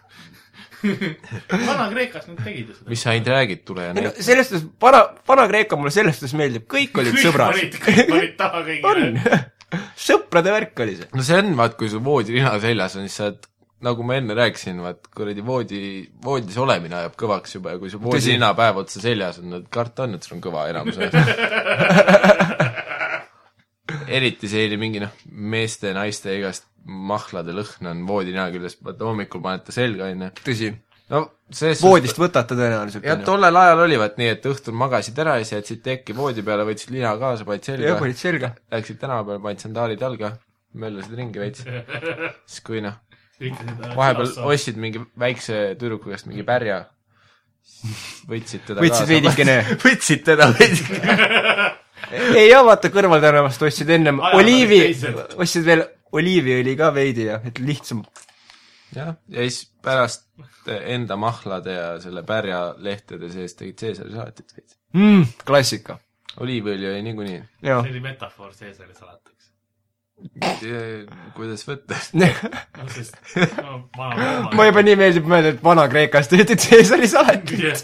[1.68, 2.90] Vana-Kreekas nad tegid ju seda.
[2.92, 4.22] mis sa ainult räägid, tule ja ei no näita.
[4.22, 7.56] selles suhtes, vana, Vana-Kreeka mulle selles suhtes meeldib, kõik olid sõbrad.
[7.56, 9.40] panid, kõik panid taha on kõigile.,
[10.06, 11.10] sõprade värk oli see.
[11.16, 13.48] no see on, vaat kui sul voodilina seljas on, siis sa oled
[13.84, 15.80] nagu ma enne rääkisin, vaat kuradi voodi,
[16.24, 20.06] voodis olemine ajab kõvaks juba ja kui sul voodilina päev otsa seljas on, no karta
[20.06, 20.96] on, et sul on kõva enamus
[24.08, 29.64] eriti selline mingi noh, meeste, naiste igast mahlade lõhn on voodilina küljes, vaata hommikul paned
[29.66, 30.30] ta selga, onju.
[30.44, 30.70] tõsi.
[31.12, 33.06] no selles voodist võtate tõenäoliselt.
[33.08, 36.44] jah, tollel ajal oli vaat nii, et õhtul magasid ära ja siis jätsid tekki voodi
[36.46, 38.52] peale, võtsid lina kaasa, panid jah, selga, panid selga.
[38.74, 40.34] läksid tänava peale, panid sandaalid jalga,
[40.80, 41.64] möllasid ringi veits.
[42.50, 42.96] siis kui noh,
[43.94, 46.84] vahepeal ostsid mingi väikse tüdruku käest mingi pärja,
[48.30, 49.56] võtsid teda võtsid veidikene.
[49.84, 51.18] võtsid teda veidikene.
[52.38, 54.80] ei jaa, vaata kõrvaltänavast ostsid ennem oliivi
[55.40, 58.04] ostsid veel oliiviõli ka veidi ja, et lihtsam.
[58.94, 60.28] jah, ja siis pärast
[60.68, 64.78] enda mahlade ja selle pärja lehtede sees tegid Caesari salatit veits.
[64.94, 65.24] mm,.
[65.46, 65.98] klassika.
[66.40, 67.40] oliiviõli oli niikuinii.
[67.60, 67.78] see.
[67.80, 69.53] oli metafoor Caesari salatiks.
[71.34, 71.98] Kuidas võtta?
[72.20, 73.16] no sest
[73.58, 77.82] no, ma juba nii meeldib mõelda, et Vana-Kreekas tehti Caesari salatit.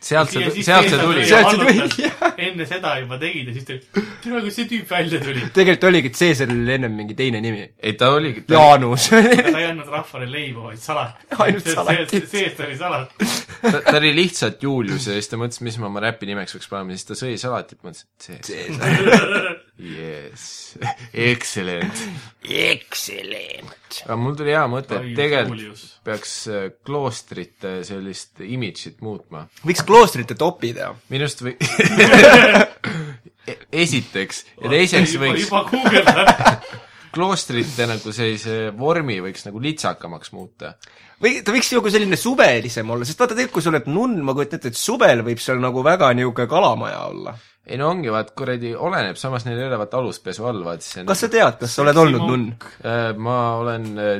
[0.00, 1.26] sealt see sealt see tuli.
[1.28, 2.35] Sealt see tuli, jah.
[2.38, 5.44] Enne seda juba tegid ja siis ta ütles, tere, kus see tüüp välja tuli?
[5.56, 7.64] tegelikult oligi Caesaril oli ennem mingi teine nimi.
[7.80, 9.08] ei, ta oligi, Jaanus.
[9.12, 11.22] ta ei andnud rahvale leiba, vaid salat.
[11.38, 12.28] Ainult salatit.
[12.32, 13.14] Caesari salat.
[13.62, 16.70] ta, ta oli lihtsalt Julius ja siis ta mõtles, mis ma oma räpi nimeks võiks
[16.72, 18.66] panema, siis ta sõi salatit, mõtles, et see,
[19.96, 20.76] yes,
[21.12, 22.06] excellent.
[22.46, 24.00] Excellent.
[24.06, 29.46] aga mul tuli hea mõte, et tegelikult peaks äh, kloostrite sellist imidžit muutma.
[29.66, 30.92] võiks kloostrite topi teha.
[31.10, 31.56] minu arust või
[33.84, 36.32] esiteks ja teiseks võiks juba guugeldan.
[37.16, 40.74] kloostrite nagu sellise vormi võiks nagu litsakamaks muuta.
[41.22, 44.36] või ta võiks nagu selline suvelisem olla, sest vaata tegelikult, kui sa oled nunn, ma
[44.36, 47.36] kujutan ette, et suvel võib seal nagu väga niisugune kalamaja olla.
[47.66, 50.98] ei no ongi, vaat kuradi, oleneb, samas neil ei ole vaata aluspesu all, vaat siis
[50.98, 52.48] see on kas sa tead, kas sa oled olnud nunn?
[52.84, 54.16] Äh, ma olen äh,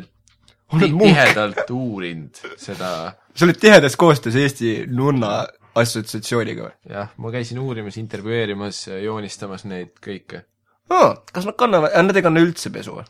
[0.75, 2.89] Oled tihedalt uurinud seda,
[3.31, 5.45] sa oled tihedas koostöös Eesti Nunna
[5.77, 10.45] Assotsiatsiooniga või jah, ma käisin uurimas, intervjueerimas, joonistamas neid kõike.
[10.91, 11.23] oh,?
[11.33, 13.07] kas nad kannavad, nad ei kanna üldse pesu või?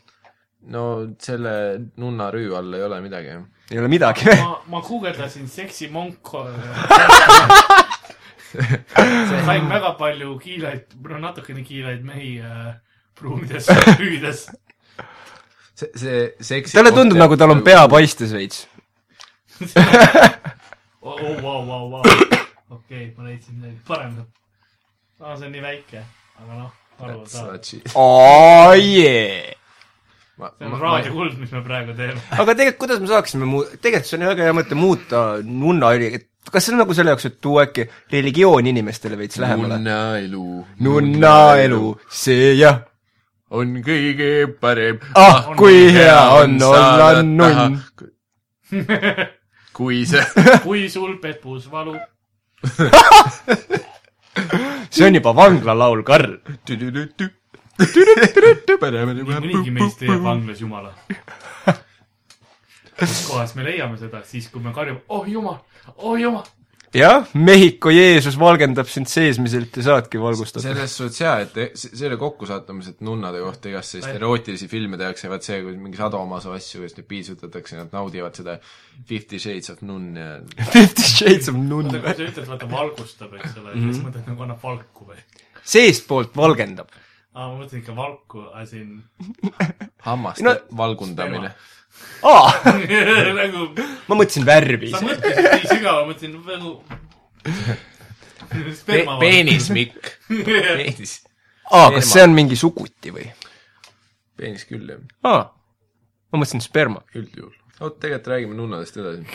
[0.73, 0.83] no
[1.23, 1.53] selle
[2.01, 3.37] nunna rüü all ei ole midagi.
[3.71, 4.39] ei ole midagi või?
[4.41, 6.33] ma, ma guugeldasin seksi monk.
[9.45, 12.73] sain väga palju kiilaid, no natukene kiilaid mehi äh,
[13.17, 14.47] pruunides rüüdes.
[15.77, 18.65] see, see seksi talle tundub nagu tal on pea paistes veits.
[21.01, 22.26] oh, vau, vau, vau.
[22.69, 24.27] okei, ma leidsin midagi paremat.
[25.21, 26.03] aa, see on nii väike,
[26.41, 26.73] aga noh,
[27.05, 27.69] aru saad.
[27.95, 29.53] aa jee.
[30.37, 32.19] see on raadiokuld, mis me praegu teeme.
[32.31, 36.51] aga tegelikult, kuidas me saaksime muu-, tegelikult see on väga hea mõte muuta nunnaõli, et
[36.51, 39.79] kas see on nagu selle jaoks, et tuua äkki religioon inimestele veits lähemale?
[39.79, 40.45] nunnaelu.
[40.83, 42.83] nunnaelu, see jah,
[43.49, 44.99] on kõige parem.
[45.15, 47.79] ah kui hea on olla nunn..
[49.77, 50.23] kui see
[50.65, 52.01] kui sul pepus valub,
[54.89, 56.37] see on juba vanglalaul, Karl.
[59.45, 60.93] niikuinii meist leiab vanglas Jumala.
[62.97, 65.59] kus kohas me leiame seda, siis kui me karjume, oh jumal,
[65.97, 66.45] oh jumal.
[66.95, 70.63] jah, Mehhiko Jeesus valgendab sind seesmiselt ja saadki valgustada.
[70.63, 75.43] selles suhtes jaa, et se- selle kokkusattamised nunnade kohta igast sellist erootilisi filme tehakse, vaat
[75.43, 78.57] see, kui mingi sadomaso asju, kus neid piisutatakse, nad naudivad seda
[79.07, 80.29] Fifty Shades of Nun ja
[80.75, 84.47] Fifty Shades of Nun oota, kui sa ütled, vaata valgustab, eks ole, siis mõtled nagu
[84.47, 85.19] annab valku või?
[85.67, 86.87] seestpoolt valgendab.
[87.35, 89.03] aa, ma mõtlesin ikka valku, asin
[90.07, 91.51] hammaste No- no, valgundamine.
[92.27, 92.51] Aa,
[93.41, 93.67] nagu,
[94.07, 95.03] ma mõtlesin värvi sa.
[95.05, 96.77] mõtlesid nii sügava, mõtlesin nagu
[98.47, 100.07] Pe sperma peenis, Mikk.
[100.47, 101.19] peenis.
[101.71, 103.27] aa, kas see on mingi suguti või?
[104.37, 105.03] peenis küll, jah.
[105.27, 105.45] aa,
[106.31, 107.03] ma mõtlesin sperma.
[107.17, 107.53] üldjuhul.
[107.79, 109.25] oot, tegelikult räägime nunnadest edasi.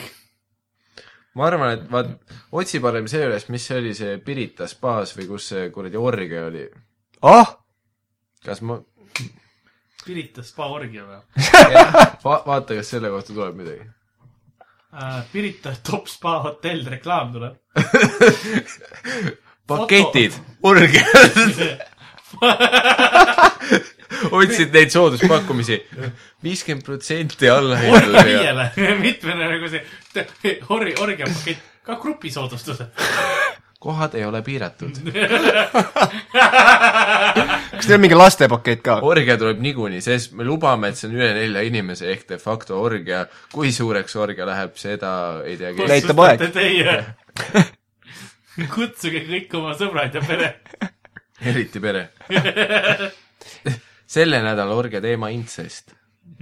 [1.38, 2.14] ma arvan, et vaat,
[2.52, 6.46] otsi parem see üles, mis see oli, see Pirita spaas või kus see kuradi orgia
[6.48, 6.66] oli.
[7.28, 7.56] ah,
[8.46, 8.80] kas ma
[10.02, 11.20] Pirita spaorgia või
[12.24, 13.86] va, vaata, kas selle kohta tuleb midagi.
[14.92, 15.22] äh,?
[15.32, 17.54] Pirita top spa hotell reklaam tuleb.
[19.70, 21.04] paketid, orgia.
[24.32, 25.78] otsid neid sooduspakkumisi.
[26.42, 28.70] viiskümmend protsenti allahindlus ja viiele,
[29.06, 32.86] mitmene nagu see ori-, orgiapakett, ka grupisoodustused.
[33.82, 34.94] Kohad ei ole piiratud.
[37.72, 38.98] kas teil on mingi lastepakett ka?
[39.02, 42.78] orgia tuleb niikuinii, sest me lubame, et see on üle nelja inimese ehk de facto
[42.78, 43.24] orgia.
[43.52, 45.90] kui suureks orgia läheb, seda ei tea keegi.
[45.90, 46.38] Näitab aeg.
[48.70, 50.52] Kutsuge kõik oma sõbrad ja pere.
[51.50, 52.02] eriti pere.
[54.14, 55.96] selle nädala orgia teema intsest.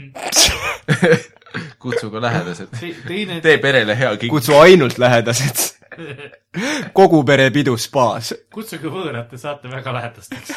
[1.83, 2.69] kutsu ka lähedased.
[3.09, 4.31] teine, tee perele hea kink.
[4.31, 5.81] kutsu ainult lähedased.
[6.93, 8.35] kogu pere pidu spaas.
[8.55, 10.53] kutsuge võõrad, te saate väga lähedasteks.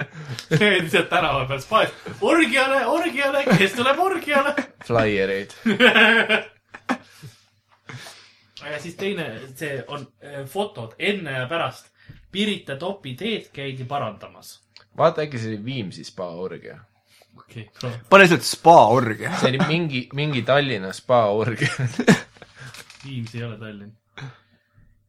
[0.82, 1.88] lihtsalt tänava peal spaas,
[2.20, 4.54] orgiale, orgiale, kes tuleb orgiale?
[4.86, 5.50] flaiereid.
[8.72, 11.90] ja siis teine, see on äh, fotod enne ja pärast.
[12.32, 14.62] Pirita topi teed käidi parandamas.
[14.96, 16.78] vaata äkki see oli Viimsi spa orgia.
[17.52, 19.32] Okei okay,, pane lihtsalt spa orgia.
[19.40, 21.68] see oli mingi, mingi Tallinna spa orgia.
[23.04, 23.92] Viimsi ei ole Tallinn.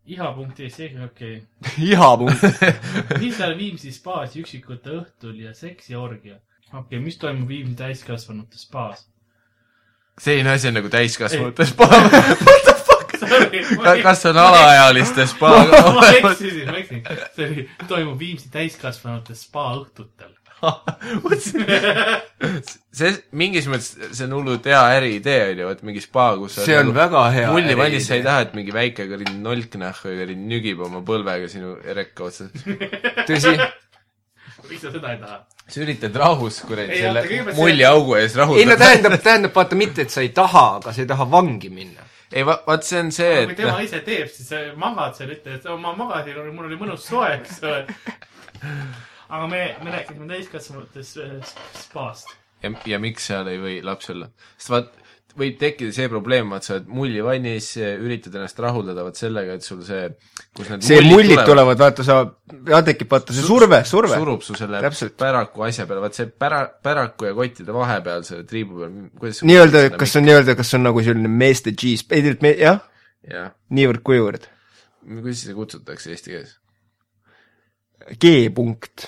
[0.06, 1.42] iha.ee, okei okay..
[1.78, 2.44] iha punkt.
[3.22, 6.36] millal Viimsi spaas üksikute õhtul ja seksiorgia?
[6.74, 9.08] okei okay,, mis toimub Viimsi täiskasvanute spaas?
[10.20, 11.88] selline asi on nagu täiskasvanute spa.
[14.04, 17.04] kas on alaealiste spa ma eksisin, ma eksisin.
[17.36, 20.34] see oli, toimub Viimsi täiskasvanute spa õhtutel.
[22.94, 26.78] see, mingis mõttes, see on hullult hea äriidee, on ju, et mingi spa, kus see
[26.80, 27.48] on väga hea.
[27.54, 31.50] mulli valmis, sa ei taha, et mingi väike kuradi nolknahh või kuradi nügib oma põlvega
[31.52, 32.66] sinu rekka otsas.
[33.30, 33.56] tõsi,
[34.70, 35.38] miks sa seda ei taha?
[35.64, 37.22] sa üritad rahus kuradi selle
[37.56, 38.80] mulliaugu ees ei no rahuldada.
[38.82, 42.04] tähendab, tähendab vaata mitte, et sa ei taha, aga sa ei taha vangi minna.
[42.32, 45.32] ei, vaat see on see, kui et tema noh, ise teeb, siis sa magad seal,
[45.38, 47.82] ütled, et ma magasin, mul oli mõnus soe, eks ole.
[49.34, 51.56] aga me, me rääkisime täiskasvanute s-
[51.88, 52.36] spaast.
[52.64, 54.30] ja, ja miks seal ei või laps olla.
[54.58, 54.92] sest vaat,
[55.34, 59.80] võib tekkida see probleem, vaat sa oled mullivannis, üritad ennast rahuldada vaat sellega, et sul
[59.88, 60.04] see,
[60.54, 62.20] kus need see mullid tulevad, vaata sa,
[62.70, 64.14] ja tekib vaata see surve, surve.
[64.22, 65.16] surub su selle Täpselt.
[65.18, 69.88] päraku asja peale, vaat see pära-, päraku ja kottide vahepeal, selle triibu peal, kuidas nii-öelda,
[69.98, 72.84] kas on nii-öelda, kas on nagu selline meeste G-s, ei tegelikult me, jah,
[73.34, 74.46] jah, niivõrd-kuivõrd.
[75.18, 76.60] kuidas seda kutsutakse eesti keeles?
[78.22, 79.08] G-punkt,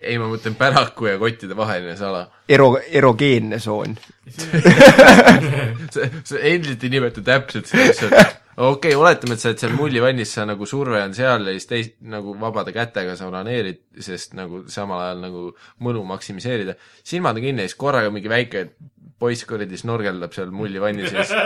[0.00, 2.26] ei, ma mõtlen päraku ja kottide vaheline sala.
[2.48, 3.96] ero-, erogeenne soon.
[5.94, 8.24] sa, sa endiselt ei nimeta täpselt seda,
[8.58, 11.56] on okei okay,, oletame, et sa oled seal mullivannis, sa nagu surve on seal ja
[11.56, 15.44] siis teist nagu vabade kätega sa onaneerid, sest nagu samal ajal nagu
[15.86, 16.74] mõnu maksimiseerida.
[17.06, 18.64] silmad on kinni ja siis korraga mingi väike
[19.18, 21.36] poiss kuradi snorgeldab seal mullivannis ja siis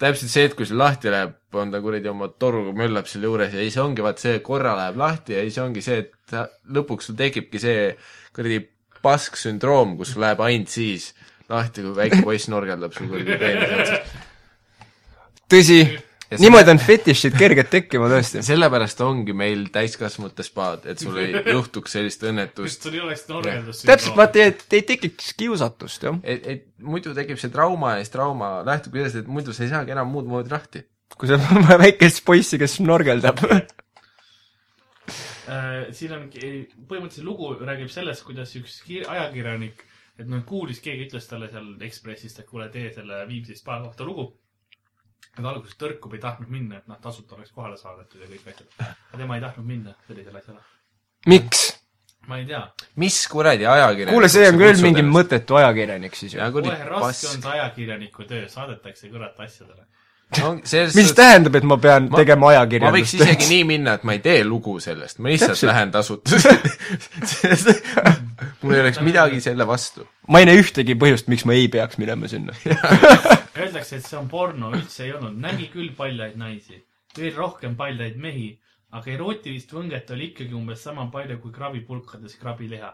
[0.00, 3.54] täpselt see hetk, kui see lahti läheb, on ta kuradi oma toruga möllab seal juures
[3.54, 6.36] ja siis ongi vaat see korra läheb lahti ja siis ongi see, et
[6.76, 7.90] lõpuks sul tekibki see
[8.36, 8.62] kuradi
[9.04, 11.10] pasksündroom, kus läheb ainult siis
[11.50, 14.16] lahti, kui väike poiss snorgeldab sul kuradi peenise otsas.
[15.50, 15.80] tõsi,
[16.38, 18.42] niimoodi on fetišid kerged tekkima tõesti.
[18.50, 23.86] sellepärast ongi meil täiskasvanute spaad, et sul ei juhtuks sellist õnnetust, sul ei oleks norgeldust.
[23.88, 26.16] täpselt, vaata, et ei tekiks kiusatust, jah.
[26.22, 29.72] et, et muidu tekib see trauma ja siis trauma lähtubki sellest, et muidu sa ei
[29.72, 30.80] saagi enam muud moodi lahti.
[31.18, 31.42] kui on
[31.82, 33.38] väikest poissi, kes snorgeldab.
[33.50, 33.62] Äh,
[35.96, 39.76] siin on, põhimõtteliselt lugu räägib sellest, kuidas üks kir- ajakirjanik,
[40.20, 44.04] et noh, kuulis, keegi ütles talle seal Ekspressist, et kuule, tee selle Viimsi spa kohta
[44.06, 44.39] lugu.
[45.38, 48.72] Aga alguses tõrkub, ei tahtnud minna, et noh, tasuta oleks kohale saadetud ja kõik asjad.
[48.80, 50.64] aga tema ei tahtnud minna sellisele asjale.
[51.30, 51.68] miks?
[52.28, 52.62] ma ei tea,
[53.00, 55.06] mis kuradi ajakirjanik kuule, see on küll mingi.
[55.06, 57.40] mõttetu ajakirjanik siis ju kohe raske on.
[57.40, 59.86] see ajakirjaniku töö, saadetakse kurat asjadele.
[60.70, 63.46] selles mis tähendab, et ma pean Ma- tegema ma võiks ajakirjandust isegi?
[63.50, 65.70] nii minna, et ma ei tee lugu sellest, ma lihtsalt Täpselt.
[65.72, 66.30] lähen tasuta.
[68.62, 70.06] mul ei oleks midagi selle vastu.
[70.28, 72.52] ma ei näe ühtegi põhjust, miks ma ei peaks minema sinna.
[73.60, 76.78] Öeldakse, et see on porno, üldse ei olnud, nägi küll paljaid naisi,
[77.18, 78.52] veel rohkem paljaid mehi,
[78.96, 82.92] aga erootilist võnget oli ikkagi umbes sama palju kui krabipulkades krabiliha.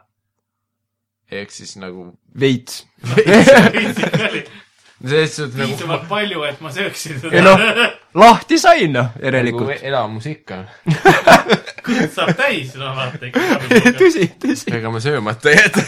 [1.31, 2.87] ehk siis nagu, veits.
[5.09, 7.43] Selles suhtes nagu piisavalt palju, et ma sööksin ei seda.
[7.45, 7.87] noh,
[8.22, 9.83] lahti sain noh, nagu järelikult.
[9.91, 10.61] elamus ikka.
[11.87, 13.59] kõht saab täis, no vaata ikka
[14.01, 14.70] tõsi, tõsi.
[14.76, 15.85] ega ma söömata ei jäta.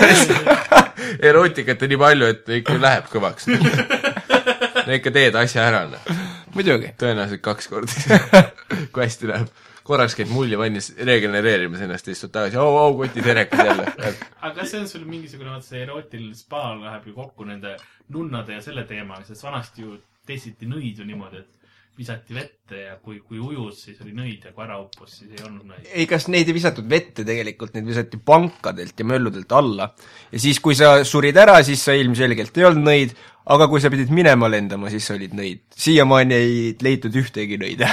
[1.30, 3.48] erootikat on nii palju, et ikka läheb kõvaks.
[3.52, 6.12] no ikka teed asja ära, noh.
[6.56, 6.92] muidugi.
[7.00, 8.44] tõenäoliselt kaks korda.
[8.92, 9.67] kui hästi läheb.
[9.88, 13.86] Korraks käid mullivannis regenereerimas ennast ja istud tagasi, au, au, kotid herekad jälle.
[14.44, 17.76] aga kas see on sul mingisugune, vaata see erootiline spa läheb ju kokku nende
[18.14, 19.96] nunnade ja selle teemaga, sest vanasti ju
[20.28, 21.57] testiti nõidu niimoodi, et
[21.98, 25.42] visati vette ja kui, kui ujus, siis oli nõid ja kui ära uppus, siis ei
[25.42, 25.86] olnud nõid.
[25.90, 29.88] ei, kas neid ei visatud vette tegelikult, neid visati pankadelt ja mölludelt alla.
[30.30, 33.16] ja siis, kui sa surid ära, siis sa ilmselgelt ei olnud nõid,
[33.50, 35.64] aga kui sa pidid minema lendama, siis sa olid nõid.
[35.74, 37.90] siiamaani ei leitud ühtegi nõide.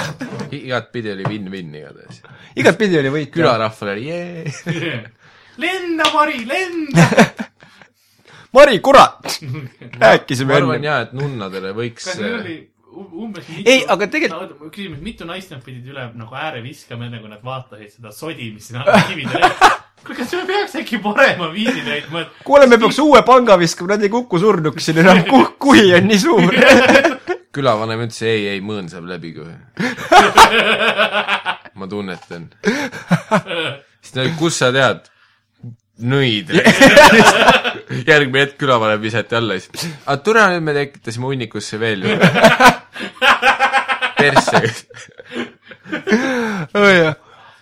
[0.60, 2.22] igatpidi oli win-win igatahes.
[2.62, 3.34] igatpidi oli võit.
[3.34, 5.02] külarahval oli jee.
[5.66, 7.10] lenda, Mari, lenda!
[8.56, 9.26] Mari, kurat,
[10.00, 10.92] rääkisime ma arvan enne.
[10.92, 12.56] jaa, et nunnadele võiks kas neil oli
[12.96, 14.70] umbes mitu Ei, aga tegelikult- no,.
[14.72, 18.50] küsime, mitu naist nad pidid üle nagu ääre viskama, enne kui nad vaatasid seda sodi,
[18.54, 19.72] mis siin all kividel oli.
[20.06, 23.94] kuule, kas me peaks äkki parema viisi leidma, et kuule, me peaks uue panga viskama,
[23.94, 25.24] nad ei kuku surnuks siin enam,
[25.62, 26.60] kuhi on nii suur.
[27.56, 29.56] külavanem ütles ei, ei, mõõn saab läbi kohe.
[31.78, 32.50] ma tunnetan.
[32.66, 35.06] siis ta oli, kust sa tead?
[35.96, 36.50] nõid.
[38.10, 42.16] järgmine hetk külavanem visati alla ja siis, aga tule nüüd me tekitasime hunnikusse veel ju.
[44.18, 44.60] Persse.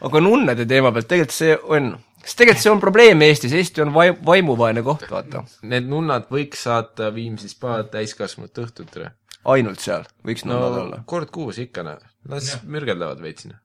[0.05, 1.91] aga nunnade teema pealt tegelikult see on,
[2.23, 5.45] sest tegelikult see on probleem Eestis, Eesti on vai-, vaimuvaene koht, vaata.
[5.71, 9.11] Need nunnad võiks saata Viimsi spa täiskasvanute õhtutele.
[9.55, 11.03] ainult seal võiks no nunnad olla.
[11.07, 12.63] kord kuus ikka las Jah.
[12.65, 13.59] mürgeldavad veits sinna.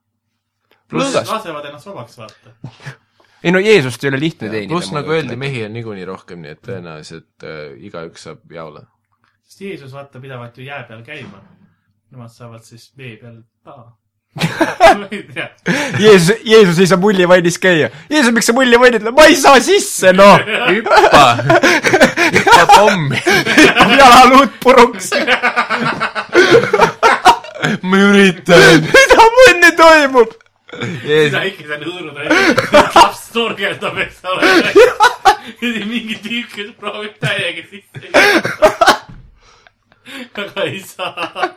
[0.89, 2.53] Pluss- lasevad ennast vabaks vaata.
[3.43, 4.73] ei no Jeesust ei ole lihtne teenida.
[4.73, 8.81] pluss nagu öeldi, mehi on niikuinii rohkem, nii et tõenäoliselt äh, igaüks saab jaole.
[9.43, 11.39] sest Jeesus vaata pidavat ju jää peal käima.
[12.12, 13.89] Nemad saavad siis vee peal aa.
[14.99, 15.49] ma ei tea.
[15.99, 17.89] Jeesus, Jeesus ei saa mullivainis käia.
[18.10, 19.16] Jeesus, miks sa mullivainis lähed?
[19.18, 20.39] ma ei saa sisse, noh.
[20.70, 21.24] hüppa,
[22.34, 23.22] hüppa pommi.
[23.99, 25.10] jalaluud puruks.
[27.82, 28.86] ma üritan.
[28.93, 30.38] mida munni toimub?
[31.03, 32.18] seda ikka seal hõõrud,
[32.95, 34.53] laps torgendab, eks ole.
[35.89, 38.14] mingi tüüp, kes proovib täiega sisse.
[40.43, 41.49] aga ei saa.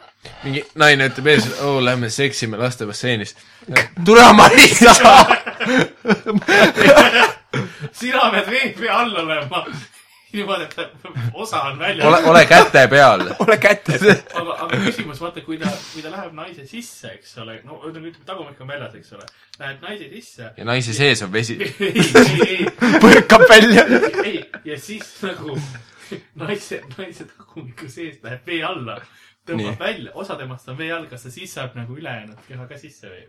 [0.44, 3.36] Mingi naine ütleb ees, oo, lähme seksime lastebasseinis.
[4.04, 5.24] tule, ma ei saa.
[7.92, 9.64] sina pead vee pea all olema.
[10.32, 10.76] niimoodi, et
[11.34, 12.24] osa on ole, väljas.
[12.24, 13.26] ole käte peal.
[13.38, 14.02] ole kätes.
[14.34, 18.08] aga, aga küsimus, vaata, kui ta, kui ta läheb naise sisse, eks ole, no ütleme,
[18.08, 19.28] ütleme tagumik on väljas, eks ole.
[19.60, 20.52] Läheb naise sisse.
[20.56, 21.58] ja naise sees on vesi.
[21.60, 22.68] ei, ei, ei,
[23.02, 23.84] põrkab välja.
[24.24, 25.58] ei, ja siis nagu
[26.40, 28.98] naise, naise tagumiku seest läheb vee alla,
[29.48, 29.78] tõmbab Nii.
[29.80, 33.06] välja, osa temast on vee all, kas ta siis saab nagu ülejäänud keha ka sisse
[33.10, 33.26] viia?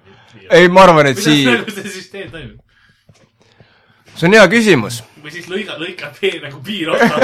[0.49, 2.59] ei, ma arvan, et kuidas sii-, nagu see süsteem toimub?
[4.13, 4.95] see on hea küsimus.
[5.23, 7.15] või siis lõiga, lõikab vee nagu piir otsa.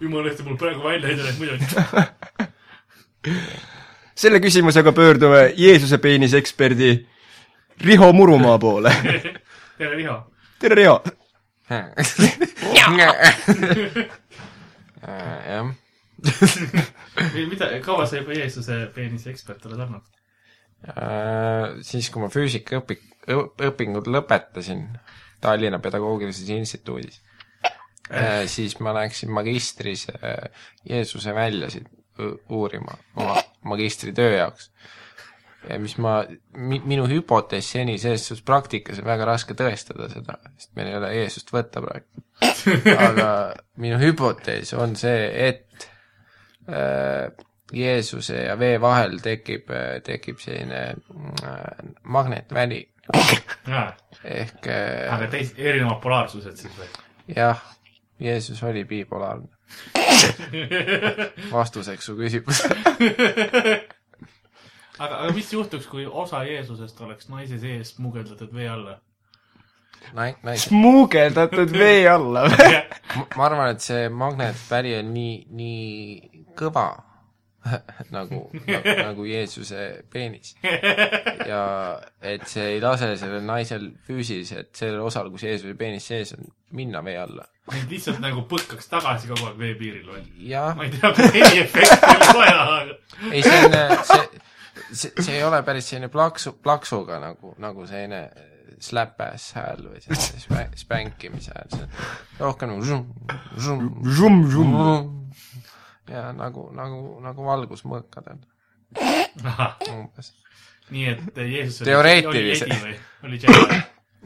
[0.00, 1.54] jumala eest, mul praegu välja ei tule, muidu.
[4.20, 6.90] selle küsimusega pöördume Jeesuse peeniseksperdi
[7.80, 8.92] Riho Murumaa poole.
[9.78, 10.32] tere, Riho.
[10.58, 11.02] tere, Riho.
[12.80, 13.04] jah,
[17.50, 20.06] mida, kaua sa juba Jeesuse peenise ekspert oled olnud?
[20.88, 23.02] Äh, siis kui ma füüsikaõpik,
[23.68, 24.86] õpingud lõpetasin
[25.40, 27.20] Tallinna Pedagoogilises Instituudis,
[28.50, 30.48] siis ma läksin magistris äh,
[30.88, 31.86] Jeesuse väljasid
[32.52, 33.36] uurima oma
[33.70, 34.70] magistritöö jaoks.
[35.68, 36.24] ja mis ma,
[36.56, 40.96] mi-, minu hüpotees seni selles suhtes praktikas on väga raske tõestada seda, sest meil ei
[40.96, 42.24] ole Jeesust võtta praegu.
[43.08, 43.30] aga
[43.80, 45.99] minu hüpotees on see, et äh,
[47.72, 49.70] Jeesuse ja vee vahel tekib,
[50.04, 51.60] tekib selline äh,
[52.02, 52.80] magnetväli
[54.24, 56.88] ehk aga äh, teis-, erinevad polaarsused siis või?
[57.36, 57.62] jah,
[58.20, 59.48] Jeesus oli bipolaarne.
[61.52, 62.74] vastuseks su küsimusele.
[64.98, 68.98] aga, aga mis juhtuks, kui osa Jeesusest oleks naise sees smugeldatud vee alla?
[70.16, 72.46] Nai-, naised, smuugeldatud vee alla.
[73.36, 76.88] ma arvan, et see magnetväli on nii, nii kõva
[78.16, 79.80] nagu, nagu, nagu Jeesuse
[80.12, 80.54] peenis.
[81.44, 81.62] ja
[82.24, 86.46] et see ei lase sellel naisel füüsiliselt sellel osal, kus Jeesuse peenis sees on,
[86.76, 87.44] minna vee alla.
[87.90, 90.22] Lihtsalt nagu põkkaks tagasi kogu aeg veepiiril või?
[90.78, 94.24] ma ei tea, kas heliefekti oli vaja, aga ei selline, see,
[95.02, 98.24] see, see ei ole päris selline plaksu, plaksuga nagu, nagu selline
[98.80, 103.04] slap-ass hääl või selline spä- spänkimise hääl, see on rohkem nagu žum,
[103.60, 104.76] žum, Žum, žum.
[106.10, 108.40] Ja nagu, nagu, nagu valgusmõõkadel
[109.44, 110.32] ahah, umbes.
[110.90, 112.72] nii et Jeesus Teoreetiliselt.
[112.82, 113.80] oli oli Jedi?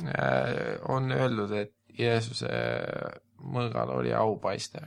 [0.04, 2.50] Äh, on öeldud, et Jeesuse
[3.38, 4.80] mõõgal oli aupaiste.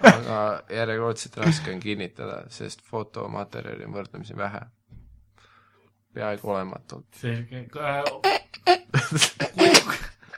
[0.00, 0.40] aga
[0.70, 4.60] järjekordselt raske on kinnitada, sest fotomaterjali on võrdlemisi vähe.
[6.14, 7.08] peaaegu olematult.
[7.16, 7.64] selge.
[9.54, 9.72] kui,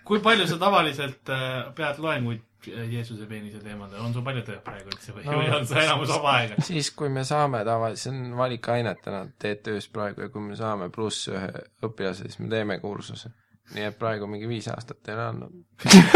[0.04, 4.92] kui palju sa tavaliselt äh, pead loenguid Jeesuse peenise teemadel, on sul palju tööd praegu
[4.92, 6.58] üldse või no,, või on see enamus vaba aega?
[6.66, 11.30] siis, kui me saame tavaliselt, see on valikainetena TTÜ-s praegu ja kui me saame pluss
[11.32, 11.50] ühe
[11.88, 13.32] õpilase, siis me teeme kursuse.
[13.74, 15.62] nii et praegu mingi viis aastat teile andnud.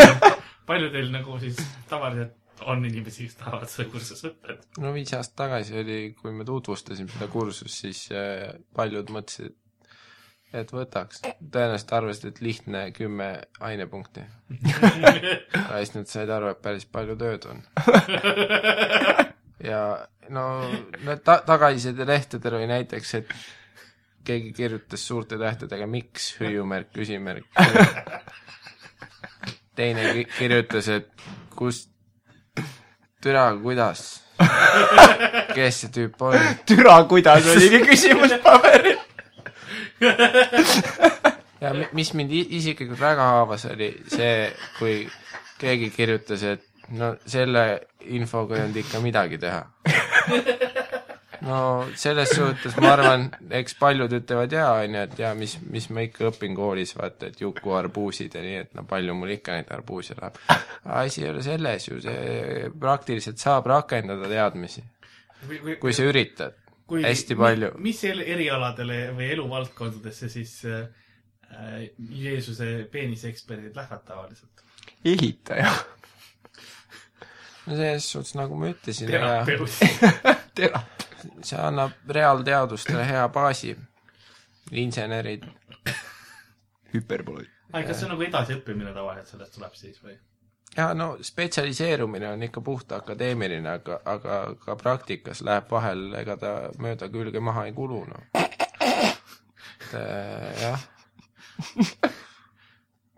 [0.70, 2.36] palju teil nagu siis tavaliselt
[2.66, 6.47] on inimesi, kes tahavad seda kursust võtta, et no viis aastat tagasi oli, kui me
[6.49, 9.59] tutvustasime seda kursust, siis äh, paljud mõtlesid, et
[10.55, 11.22] võtaks.
[11.53, 13.28] tõenäoliselt arvasid, et lihtne kümme
[13.61, 14.22] ainepunkti.
[15.66, 17.62] aga siis nad said aru, et päris palju tööd on.
[19.64, 19.80] ja
[20.28, 20.47] no
[21.05, 23.32] need ta-, tagasiside lehtedel oli näiteks, et
[24.26, 27.47] keegi kirjutas suurte tähtedega miks, hüüumärk, küsimärk.
[29.76, 31.11] teine ki- kirjutas, et
[31.57, 31.90] kust,
[33.22, 34.07] türa, kuidas,
[35.55, 36.38] kes see tüüp on
[36.68, 38.99] türa, kuidas oligi küsimus paberil.
[41.62, 44.97] ja mi- mis mind isiklikult väga haavas, oli see, kui
[45.61, 46.64] keegi kirjutas, et
[46.97, 47.62] no selle
[48.14, 49.62] infoga ei olnud ikka midagi teha.
[51.47, 51.59] no
[51.99, 53.26] selles suhtes ma arvan,
[53.61, 57.30] eks paljud ütlevad jaa, on ju, et jaa, mis, mis ma ikka õpin koolis, vaata,
[57.30, 60.38] et Juku arbuusid ja nii, et no palju mul ikka neid arbuuse läheb.
[61.01, 64.84] asi ei ole selles ju, see praktiliselt saab rakendada teadmisi,
[65.80, 66.55] kui sa üritad.
[66.87, 67.70] Kui, hästi palju.
[67.76, 70.87] mi- mis el- erialadele või eluvaldkondadesse siis äh,
[72.11, 74.62] Jeesuse peenise eksperdid lähevad tavaliselt?
[75.05, 75.70] ehitaja.
[77.66, 79.70] no selles suhtes, nagu ma ütlesin, terapeut.
[80.59, 80.82] tera-.
[81.43, 83.76] see annab reaalteadustele hea baasi.
[84.72, 85.45] insenerid,
[86.95, 87.51] hüperboloid.
[87.72, 90.16] aga kas see on nagu edasiõppimine tavaliselt sellest tuleb siis või?
[90.77, 96.53] Ja no spetsialiseerumine on ikka puht akadeemiline, aga, aga ka praktikas läheb vahel, ega ta
[96.83, 98.22] mööda külge maha ei kulu, noh.
[98.35, 100.81] et äh, jah.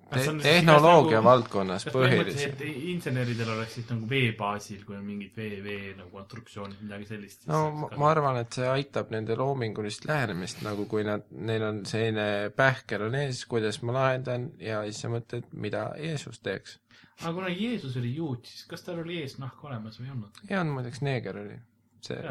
[0.08, 2.54] Siis tehnoloogia nagu- valdkonnas põhiliselt.
[2.62, 7.04] et inseneridel oleks siis nagu vee baasil, kui on mingid vee, vee nagu konstruktsioonid, midagi
[7.10, 7.42] sellist?
[7.50, 11.82] no ma, ma arvan, et see aitab nende loomingulist lähenemist, nagu kui nad, neil on
[11.86, 16.78] selline pähkel on ees, kuidas ma lahendan ja siis sa mõtled, mida Jeesus teeks.
[17.20, 20.40] aga kuna Jeesus oli juut, siis kas tal oli eesnahk olemas või ei olnud?
[20.48, 21.58] ja on muideks neeger oli,
[22.00, 22.22] see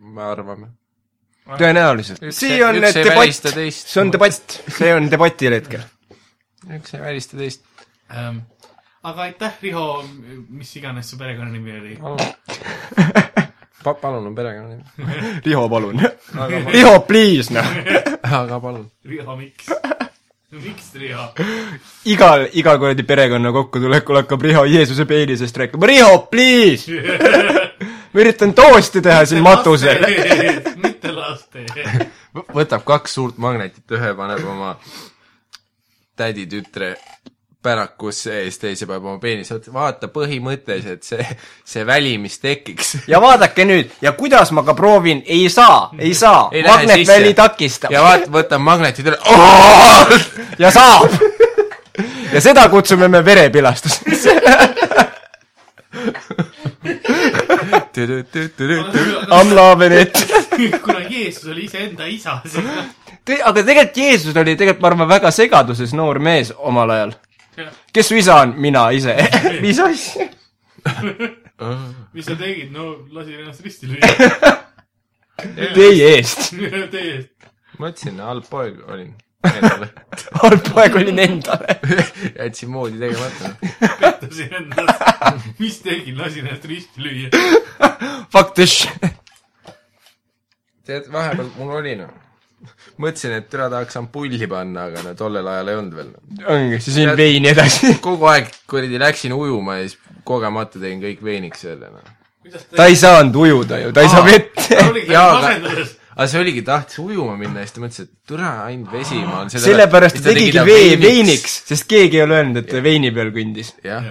[0.00, 0.70] me arvame.
[1.58, 2.24] tõenäoliselt.
[2.32, 5.84] See ei- on ei debatt, see on debatt, see on debatil hetkel.
[6.74, 7.62] Üks ei välista teist.
[8.10, 8.38] Ähm,
[9.06, 9.86] aga aitäh, Riho,
[10.48, 11.96] mis iganes su perekonnanimi oli.
[12.00, 12.18] palun
[13.84, 13.94] pa,.
[13.94, 14.82] palun on perekonnanimi.
[15.46, 16.02] Riho, palun.
[16.76, 17.70] Riho, please, noh.
[18.22, 18.90] aga palun.
[19.04, 19.70] Riho, miks?
[20.56, 21.28] miks Riho?
[22.04, 25.86] igal, iga kuradi perekonna kokkutulekul hakkab Riho Jeesuse peenisest rääkima.
[25.86, 27.02] Riho, please.
[28.12, 30.02] ma üritan toosti teha siin matusel.
[30.82, 31.66] mitte laste.
[32.54, 34.78] võtab kaks suurt magnetit, ühe paneb oma
[36.16, 36.94] täditütre
[37.66, 41.24] pärakusse ja siis teise paneb oma peenise otsa, vaata põhimõtteliselt see,
[41.66, 42.92] see väli, mis tekiks.
[43.12, 46.46] ja vaadake nüüd ja kuidas ma ka proovin, ei saa, ei saa.
[46.68, 49.18] Magnetväli takistab ja vaata, võtab magnetid üle.
[50.62, 51.10] ja saab.
[52.32, 54.26] ja seda kutsume me verepilastuseks.
[57.76, 60.16] I m loving it.
[60.84, 62.64] kuna Jeesus oli iseenda isa, siis
[63.26, 67.14] Te- aga tegelikult Jeesus oli tegelikult, ma arvan, väga segaduses noor mees omal ajal.
[67.92, 68.54] kes su isa on?
[68.60, 69.16] mina ise.
[69.64, 70.28] mis asja?
[72.14, 74.54] mis sa tegid, no lasin ennast risti lüüa.
[75.74, 76.50] Teie eest.
[76.92, 77.32] Teie eest.
[77.80, 79.10] mõtlesin, halb poeg olin.
[80.42, 81.76] Halb poeg olin endale.
[82.40, 83.52] jätsin moodi tegemata.
[84.00, 85.48] pettusin ennast.
[85.58, 87.30] mis tegin, lasin ennast risti lüüa.
[88.32, 89.10] Fuck this shit.
[90.86, 92.10] tead, vahepeal mul oli noh,
[93.02, 96.12] mõtlesin, et türa tahaks ampulli panna, aga no tollel ajal ei olnud veel.
[96.56, 97.94] ongi, siis jõin veini edasi.
[98.06, 102.14] kogu aeg kuradi läksin ujuma ja siis kogemata tegin kõik veiniks selle noh.
[102.76, 104.66] ta ei saanud ujuda ju, ta ei saa vett.
[104.88, 105.96] oligi Jaa, aga- masenduses.
[106.16, 109.42] Aga see oligi, tahtis ujuma minna ja siis ta mõtles, et türa, ainult vesi ma
[109.42, 113.12] olen selle sellepärast ta tegigi vee veiniks, sest keegi ei ole öelnud, et ta veini
[113.12, 113.74] peal kõndis.
[113.84, 114.08] jah,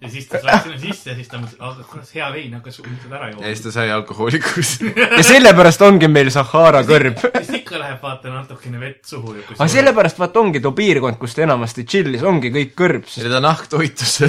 [0.00, 2.80] ja siis ta läks sinna sisse ja siis ta mõtles, aga kurat, hea vein, hakkas
[2.80, 3.44] üldse ära ja jooma.
[3.52, 4.74] siis ta sai alkohoolikuks.
[5.18, 7.20] ja sellepärast ongi meil Sahara kõrb.
[7.36, 11.44] siis ikka läheb vaata natukene vett suhu aga sellepärast vaata ongi too piirkond, kus ta
[11.44, 14.22] enamasti chill'is, ongi kõik kõrb, sest ja ta nahk toitus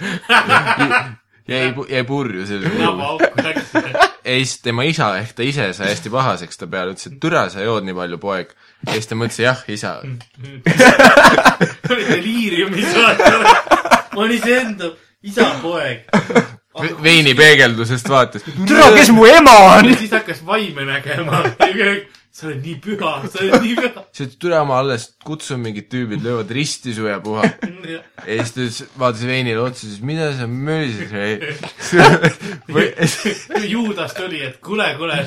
[1.50, 3.74] jäi, jäi purju selle nabaauku läks.
[3.74, 7.48] ja siis tema isa ehk ta ise sai hästi pahaseks ta peale, ütles, et türa,
[7.52, 8.54] sa jood nii palju, poeg.
[8.86, 9.96] ja siis ta mõtles, jah, isa.
[11.90, 13.34] oli deliiriumis vaata.
[14.14, 14.92] ma olin iseenda
[15.26, 16.06] isa poeg.
[17.02, 18.46] veini peegeldusest vaatas.
[18.66, 21.44] türa, kes mu ema on siis hakkas vaime nägema.
[22.30, 24.02] sa oled nii püha, sa oled nii püha.
[24.14, 27.42] see türa ma alles kutsun mingid tüübid, löövad risti su ja puha.
[27.44, 31.10] ja siis ta ütles, vaatas veinile otsa, siis mida sa mölisid,
[32.74, 32.86] või
[33.50, 35.18] kui Juudas tuli, et kuule, kuule,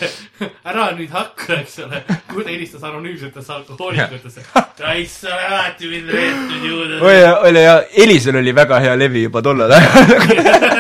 [0.64, 2.04] ära nüüd hakka, eks ole.
[2.32, 4.46] kui ta helistas anonüümsetesse alkohoolikutesse.
[4.80, 7.02] raisk, sa oled alati mind reetnud, Juudas.
[7.02, 7.76] oli, oli ja
[8.06, 10.72] Elisel oli väga hea levi juba tollal ajal.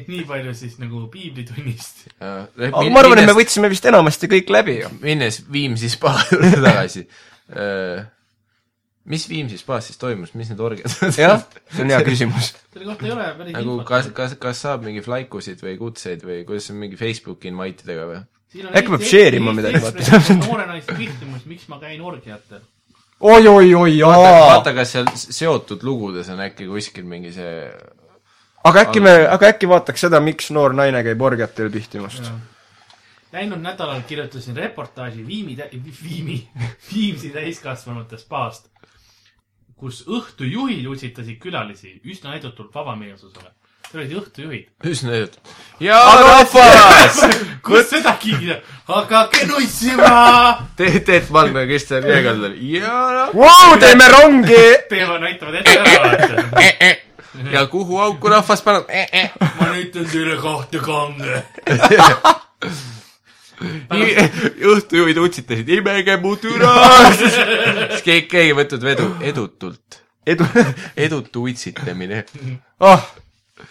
[0.00, 2.06] nii et nii palju siis nagu piiblitunnist.
[2.20, 4.88] aga ma arvan, et me võtsime vist enamasti kõik läbi ju.
[5.02, 7.04] minnes Viimsi spa juurde tagasi.
[9.10, 11.20] mis Viimsi spaas siis toimus, mis need orgiad olid?
[11.20, 12.52] jah, see on hea küsimus.
[12.72, 16.42] selle kohta ei ole päris nagu kas, kas, kas saab mingi flaikusid või kutseid või
[16.48, 18.20] kuidas see on mingi Facebooki invite idega või?
[18.50, 19.78] Äkki peab share ima midagi,
[20.40, 22.64] noore naise küsimus, miks ma käin orgiatel.
[23.20, 24.44] oi-oi-oi, vaata, aa.
[24.48, 27.52] vaata, kas seal seotud lugudes on äkki kuskil mingi see
[28.64, 32.30] aga äkki me, aga äkki vaataks seda, miks noor naine käib orgiatel pihtimast.
[33.32, 35.56] Läinud nädalal kirjutasin reportaaži Viimi,
[36.02, 36.40] Viimi,
[36.90, 38.66] Viimsi täiskasvanute spaast,
[39.78, 43.54] kus õhtujuhid utsitasid külalisi üsna edutult vabameelsusele.
[43.90, 44.66] Need olid õhtujuhid.
[44.86, 45.54] üsna edutav.
[45.82, 47.16] ja rahvas!
[47.66, 48.60] kus seda kinkida?
[48.86, 50.10] hakake nussima!
[50.78, 54.64] Teet, Teet Malm ja Kristjan Jõekaldal ja Vau, teeme rongi!
[54.90, 57.09] teevad, näitavad ette ära, vaata.
[57.52, 59.30] Ja kuhu auku rahvas paneb eh,?
[59.60, 61.42] ma näitan teile kahte kange.
[64.72, 66.74] õhtujuhid utsitasid, imege mu türa.
[67.18, 67.34] siis
[68.02, 70.46] keegi, keegi ei võtnud vedu, edutult, edu,
[71.06, 72.24] edutu utsitamine.
[72.80, 73.04] ah,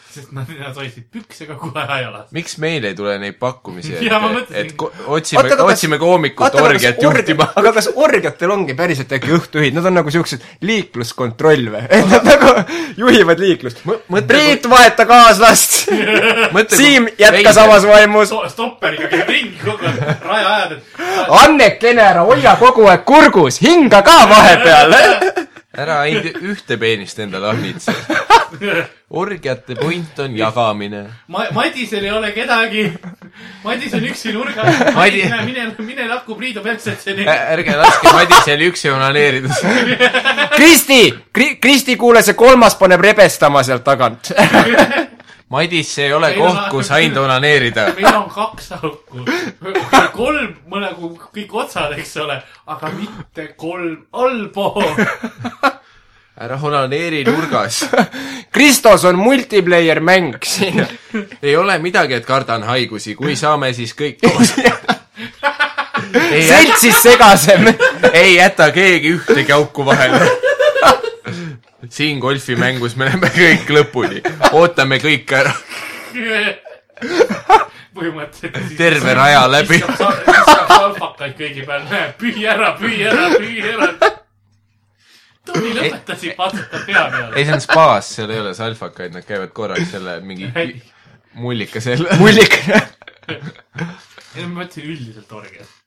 [0.09, 2.31] sest nad, nad hoidsid püksega kohe ajalas.
[2.35, 6.55] miks meil ei tule neid pakkumisi, et, et ko- otsime Oota,, aga kas- otsime koomikut
[6.61, 7.47] orgiat juhtima.
[7.55, 11.83] aga kas orgiatel ongi päriselt äkki õhtujuhid, nad on nagu siuksed liikluskontroll või?
[11.99, 12.53] et nad nagu
[12.97, 13.83] juhivad liiklust.
[14.29, 15.89] Priit, vaheta kaaslast.
[16.79, 18.33] Siim, jätka samas vaimus.
[18.53, 24.01] stopperiga käib ringi kogu aeg, raja ajad, et Annekene, ära hoia kogu aeg kurgus, hinga
[24.05, 24.95] ka vahepeal.
[25.79, 27.93] Ära ainult ühte peenist endale ahmitse.
[29.09, 31.03] orgiate point on jagamine.
[31.27, 32.85] Ma-, Madisel ei ole kedagi.
[33.63, 34.63] Madis on üksi nurga.
[34.95, 37.25] Madi- mine, mine, mine lahku Priidu Peltsetseni.
[37.29, 39.53] ärge laske Madisel üksi onaneerida.
[40.55, 41.01] Kristi,
[41.61, 44.31] Kristi, kuule, see kolmas paneb rebestama sealt tagant.
[45.49, 47.87] Madis, see ei ole Meil koht, kus ainult onaneerida.
[47.97, 49.23] meil on kaks auku.
[50.13, 52.37] kolm, nagu kõik otsad, eks ole,
[52.69, 54.91] aga mitte kolm allpool.
[56.39, 57.81] ära onaneeri nurgas.
[58.55, 60.85] Kristos on multiplayer mäng siin.
[61.41, 64.53] ei ole midagi, et kardan haigusi, kui saame, siis kõik koos.
[66.47, 67.73] seltsis segasem.
[68.13, 70.29] ei jäta keegi ühtegi auku vahele.
[71.89, 74.21] Siin golfimängus me läheme kõik lõpuni,
[74.51, 75.53] ootame kõik ära,
[77.95, 78.75] põhimõtteliselt.
[78.77, 79.79] terve raja läbi.
[79.79, 83.89] viskab salpakaid kõigi peal, pühi ära, pühi ära, pühi ära.
[85.49, 87.33] Toni lõpetasid, patsutab pea peale.
[87.35, 90.51] ei, see on spaas, seal ei ole salfakaid, nad käivad korraks selle mingi
[91.39, 92.17] mullika selle.
[92.19, 92.59] mullik.
[93.29, 95.77] ei, ma mõtlesin üldiselt orgiat.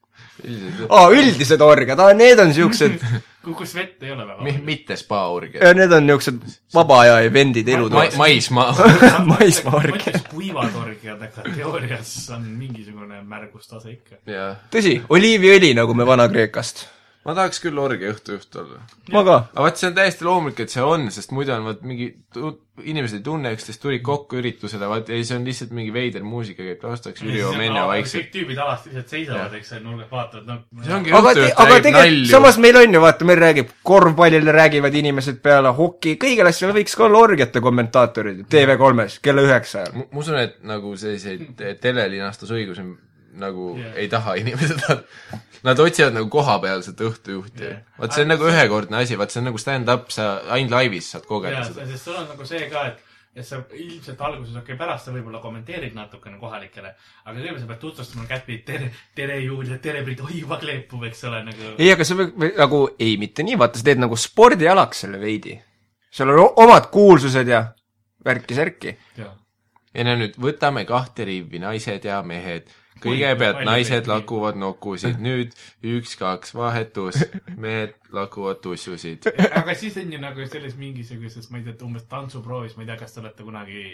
[0.88, 2.98] aa, üldised orgiad, aa, need on siuksed,
[3.42, 4.58] kus vett ei ole väga Mi-.
[4.64, 5.74] mitte spaaorgia.
[5.74, 6.40] need on niuksed
[6.74, 8.16] vaba aja event'id Ma, elutoas.
[8.16, 8.70] maismaa.
[9.34, 9.98] maismaa orgia.
[9.98, 14.20] mõtles kuivad orgiad, aga teoorias on mingisugune märgustase ikka.
[14.72, 16.86] tõsi, oliiviõli, nagu me Vana-Kreekast.
[17.22, 18.80] Ma tahaks küll orgia õhtujuht olla.
[19.14, 19.36] ma ka.
[19.52, 22.08] aga vaat see on täiesti loomulik, et see on, sest muidu on vaat mingi,
[22.82, 26.66] inimesed ei tunne üksteist, tulid kokku üritusele, vaat ei, see on lihtsalt mingi veider muusika
[26.66, 28.24] käib taustaks, Jüri Omenja vaikselt.
[28.24, 30.64] kõik tüübid alati lihtsalt seisavad, eks, nurgas vaatavad, noh.
[30.82, 32.32] see ongi aga, õhtujuht aga räägib tegelikult, nalju.
[32.32, 36.98] samas meil on ju, vaata, meil räägib korvpallile räägivad inimesed peale hoki, kõigil asjadel võiks
[36.98, 40.04] ka olla orgiate kommentaatorid TV3-s kella üheksa ajal.
[40.10, 42.90] ma usun, et nagu selliseid telelinastusõigusi
[43.40, 43.94] nagu yeah.
[44.00, 44.82] ei taha inimesed,
[45.66, 47.80] nad otsivad nagu kohapealset õhtujuhti yeah..
[48.00, 51.26] vaat see on nagu ühekordne asi, vaat see on nagu stand-up, sa ainult laivis saad
[51.28, 51.88] kogeda jaa, seda.
[51.90, 55.16] sest sul on nagu see ka, et, et sa ilmselt alguses, okei okay,, pärast sa
[55.16, 60.24] võib-olla kommenteerid natukene kohalikele, aga kõigepealt sa pead tutvustama käpi, tere, tere Julia, tere Priit,
[60.26, 61.74] oi juba kleepub, eks ole, nagu.
[61.78, 65.56] ei, aga sa või nagu, ei mitte nii, vaata, sa teed nagu spordialaks selle veidi.
[66.12, 67.64] seal on omad kuulsused ja
[68.24, 68.96] värki-särki.
[69.92, 72.70] ja no nüüd võtame kahte riivi, naised ja mehed.
[73.02, 75.56] Kõigepealt naised lakuvad nokusid, nüüd
[75.94, 77.20] üks-kaks vahetus,
[77.56, 79.28] mehed lakuvad tussusid.
[79.50, 82.98] aga siis on ju nagu selles mingisuguses, ma ei tea, umbes tantsuproovis, ma ei tea,
[83.04, 83.84] kas te olete kunagi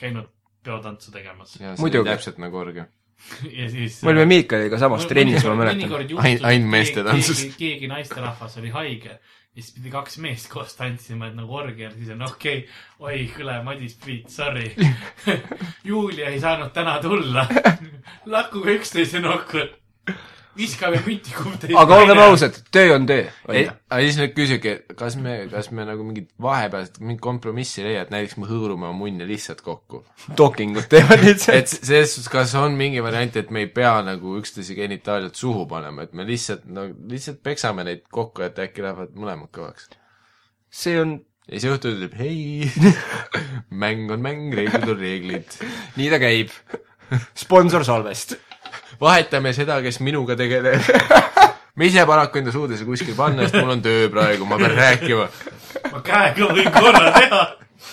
[0.00, 0.30] käinud
[0.64, 2.08] peotantsu tegemas Muidugi.
[2.10, 2.86] täpselt nagu orgia.
[3.58, 4.02] ja siis.
[4.02, 5.92] me olime Miikaliga samas trennis, ma mäletan.
[6.24, 7.42] Ain- ain meeste tantsus.
[7.42, 9.18] keegi, keegi naisterahvas oli haige
[9.56, 13.24] ja siis pidi kaks meest koos tantsima, et nagu orgial, siis on okei okay,, oi,
[13.34, 14.70] kõle Madis Priit, sorry.
[15.88, 17.46] Julia ei saanud täna tulla.
[18.26, 19.66] lakkuge üksteise nokku.
[20.58, 21.76] Viskame mütti, teist.
[21.78, 22.20] aga olgem.
[22.24, 26.98] ausad, töö on töö, aga siis nüüd küsige, kas me, kas me nagu mingit vahepealset,
[27.02, 30.02] mingit kompromissi ei leia, et näiteks me hõõrume oma munne lihtsalt kokku.
[30.38, 31.56] dokingut teevad lihtsalt.
[31.60, 35.66] et selles suhtes, kas on mingi variant, et me ei pea nagu üksteise genitaaliat suhu
[35.70, 39.90] panema, et me lihtsalt, no lihtsalt peksame neid kokku, et äkki lähevad mõlemad kõvaks.
[40.70, 42.70] see on, ja siis õhtul ütleb hei,
[43.82, 45.58] mäng on mäng, reeglid on reeglid.
[45.96, 46.54] nii ta käib.
[47.38, 48.38] sponsor Salvest.
[49.00, 50.80] Vahetame seda, kes minuga tegeleb.
[51.76, 54.76] ma ise paraku enda suude seda kuskil panna, sest mul on töö praegu, ma pean
[54.76, 55.28] rääkima.
[55.92, 57.42] ma käega võin korra teha.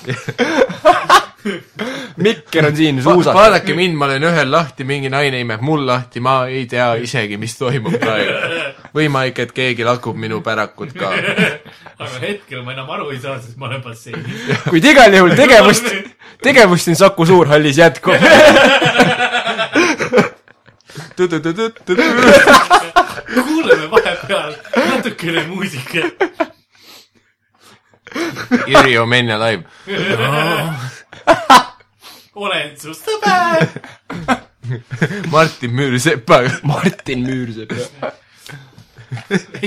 [2.18, 3.36] Mikker on siin Va suusakas.
[3.38, 7.38] vaadake mind, ma olen ühel lahti, mingi naine imeb mul lahti, ma ei tea isegi,
[7.40, 8.34] mis toimub praegu.
[8.98, 11.12] võimalik, et keegi lakub minu pärakut ka.
[12.04, 14.50] aga hetkel ma enam aru ei saa, sest ma olen basseinis.
[14.68, 15.88] kuid igal juhul tegevust,
[16.44, 18.16] tegevust siin Saku Suurhallis jätkub.
[23.34, 24.54] Kuuleme vahepeal
[24.90, 26.14] natukene muusikat.
[28.68, 29.64] Jüri Omenja live.
[32.36, 33.68] olen su sõber.
[35.32, 36.52] Martin Müürsepaga.
[36.64, 37.74] Martin Müürsepp.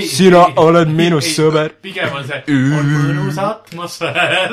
[0.07, 1.69] Sina oled minu sõber.
[1.81, 2.43] pigem on see,
[2.77, 4.49] on mõnus atmosfäär.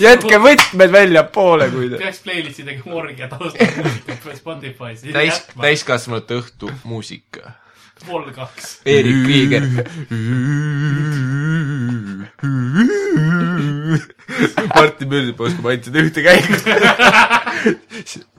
[0.00, 1.96] Jätke võtmed väljapoole, kui te.
[2.00, 5.00] peaks playlist'i tegema orgia taustamuusikat Spotify's.
[5.12, 7.42] täis, täiskasvanute õhtu muusika.
[8.06, 8.80] pool kaks.
[8.86, 9.62] Erik Viiger.
[14.76, 16.52] Martin Müürsepp oskab ainult seda ühte käiku.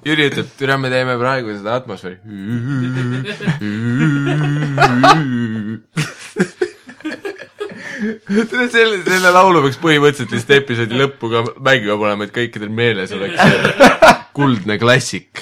[0.07, 2.18] Jüri ütleb, türa, me teeme praegu seda atmosfääri.
[8.72, 13.39] selle, selle laulu peaks põhimõtteliselt lihtsalt episoodi lõppu ka mängiga panema, et kõikidel meeles oleks
[13.41, 15.41] see kuldne klassik.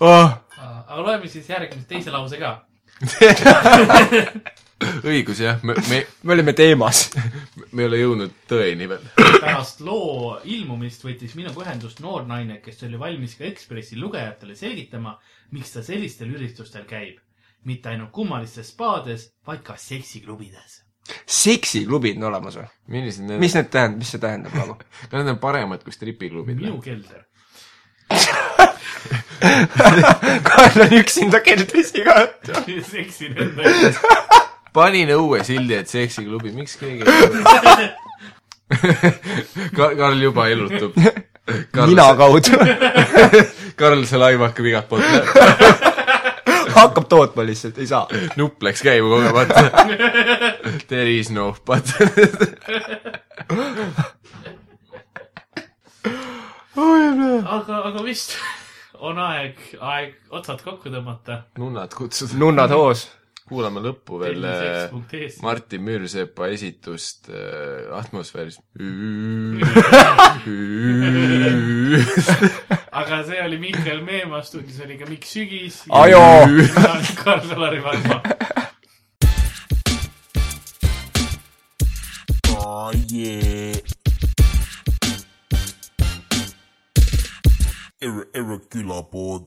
[0.00, 2.58] oh, aga loeme siis järgmise teise lause ka.
[5.08, 7.06] õigus jah, me, me, me olime teemas.
[7.72, 9.04] me ei ole jõudnud tõeni veel.
[9.16, 15.16] pärast loo ilmumist võttis minuga ühendust noor naine, kes oli valmis ka Ekspressi lugejatele selgitama,
[15.54, 17.20] miks ta sellistel üritustel käib.
[17.64, 20.80] Mitte ainult kummalistes spaades, vaid ka seksiklubides.
[21.26, 22.66] seksiklubid on olemas või?
[22.96, 24.74] millised need mis need tähendab, mis see tähendab nagu?
[25.10, 27.22] kas need on paremad kui stripiklubid minu kelder.
[30.48, 32.50] Karl on üksinda keldris iga õhtu.
[32.88, 33.62] seksin enda
[34.74, 37.12] panin õue sildi, et seksiklubi, miks keegi ei
[39.76, 40.96] Ka-, Karl juba elutub.
[41.86, 42.50] nina kaudu.
[43.78, 45.06] Karl, see laiv hakkab igalt poolt,
[46.84, 48.04] hakkab tootma lihtsalt, ei saa.
[48.36, 49.64] nupp läks käima kogemata.
[50.90, 51.88] There is no but.
[57.44, 58.36] aga, aga vist
[59.04, 61.42] on aeg, aeg otsad kokku tõmmata.
[61.58, 62.38] nunnad kutsuda.
[62.40, 63.08] nunnad hoos.
[63.48, 64.90] Kuulame lõppu veel äh.
[65.44, 67.34] Martin Müürsepa esitust äh,
[67.98, 68.56] atmosfääris.
[73.00, 75.76] aga see oli Mihkel Meemaa stuudios oli ka Mikk Sügis.
[75.92, 76.22] Ajo!
[77.20, 78.16] Karl-Alari Varma.
[82.56, 83.76] Oh yeah.
[88.04, 89.42] Erre, erre külapood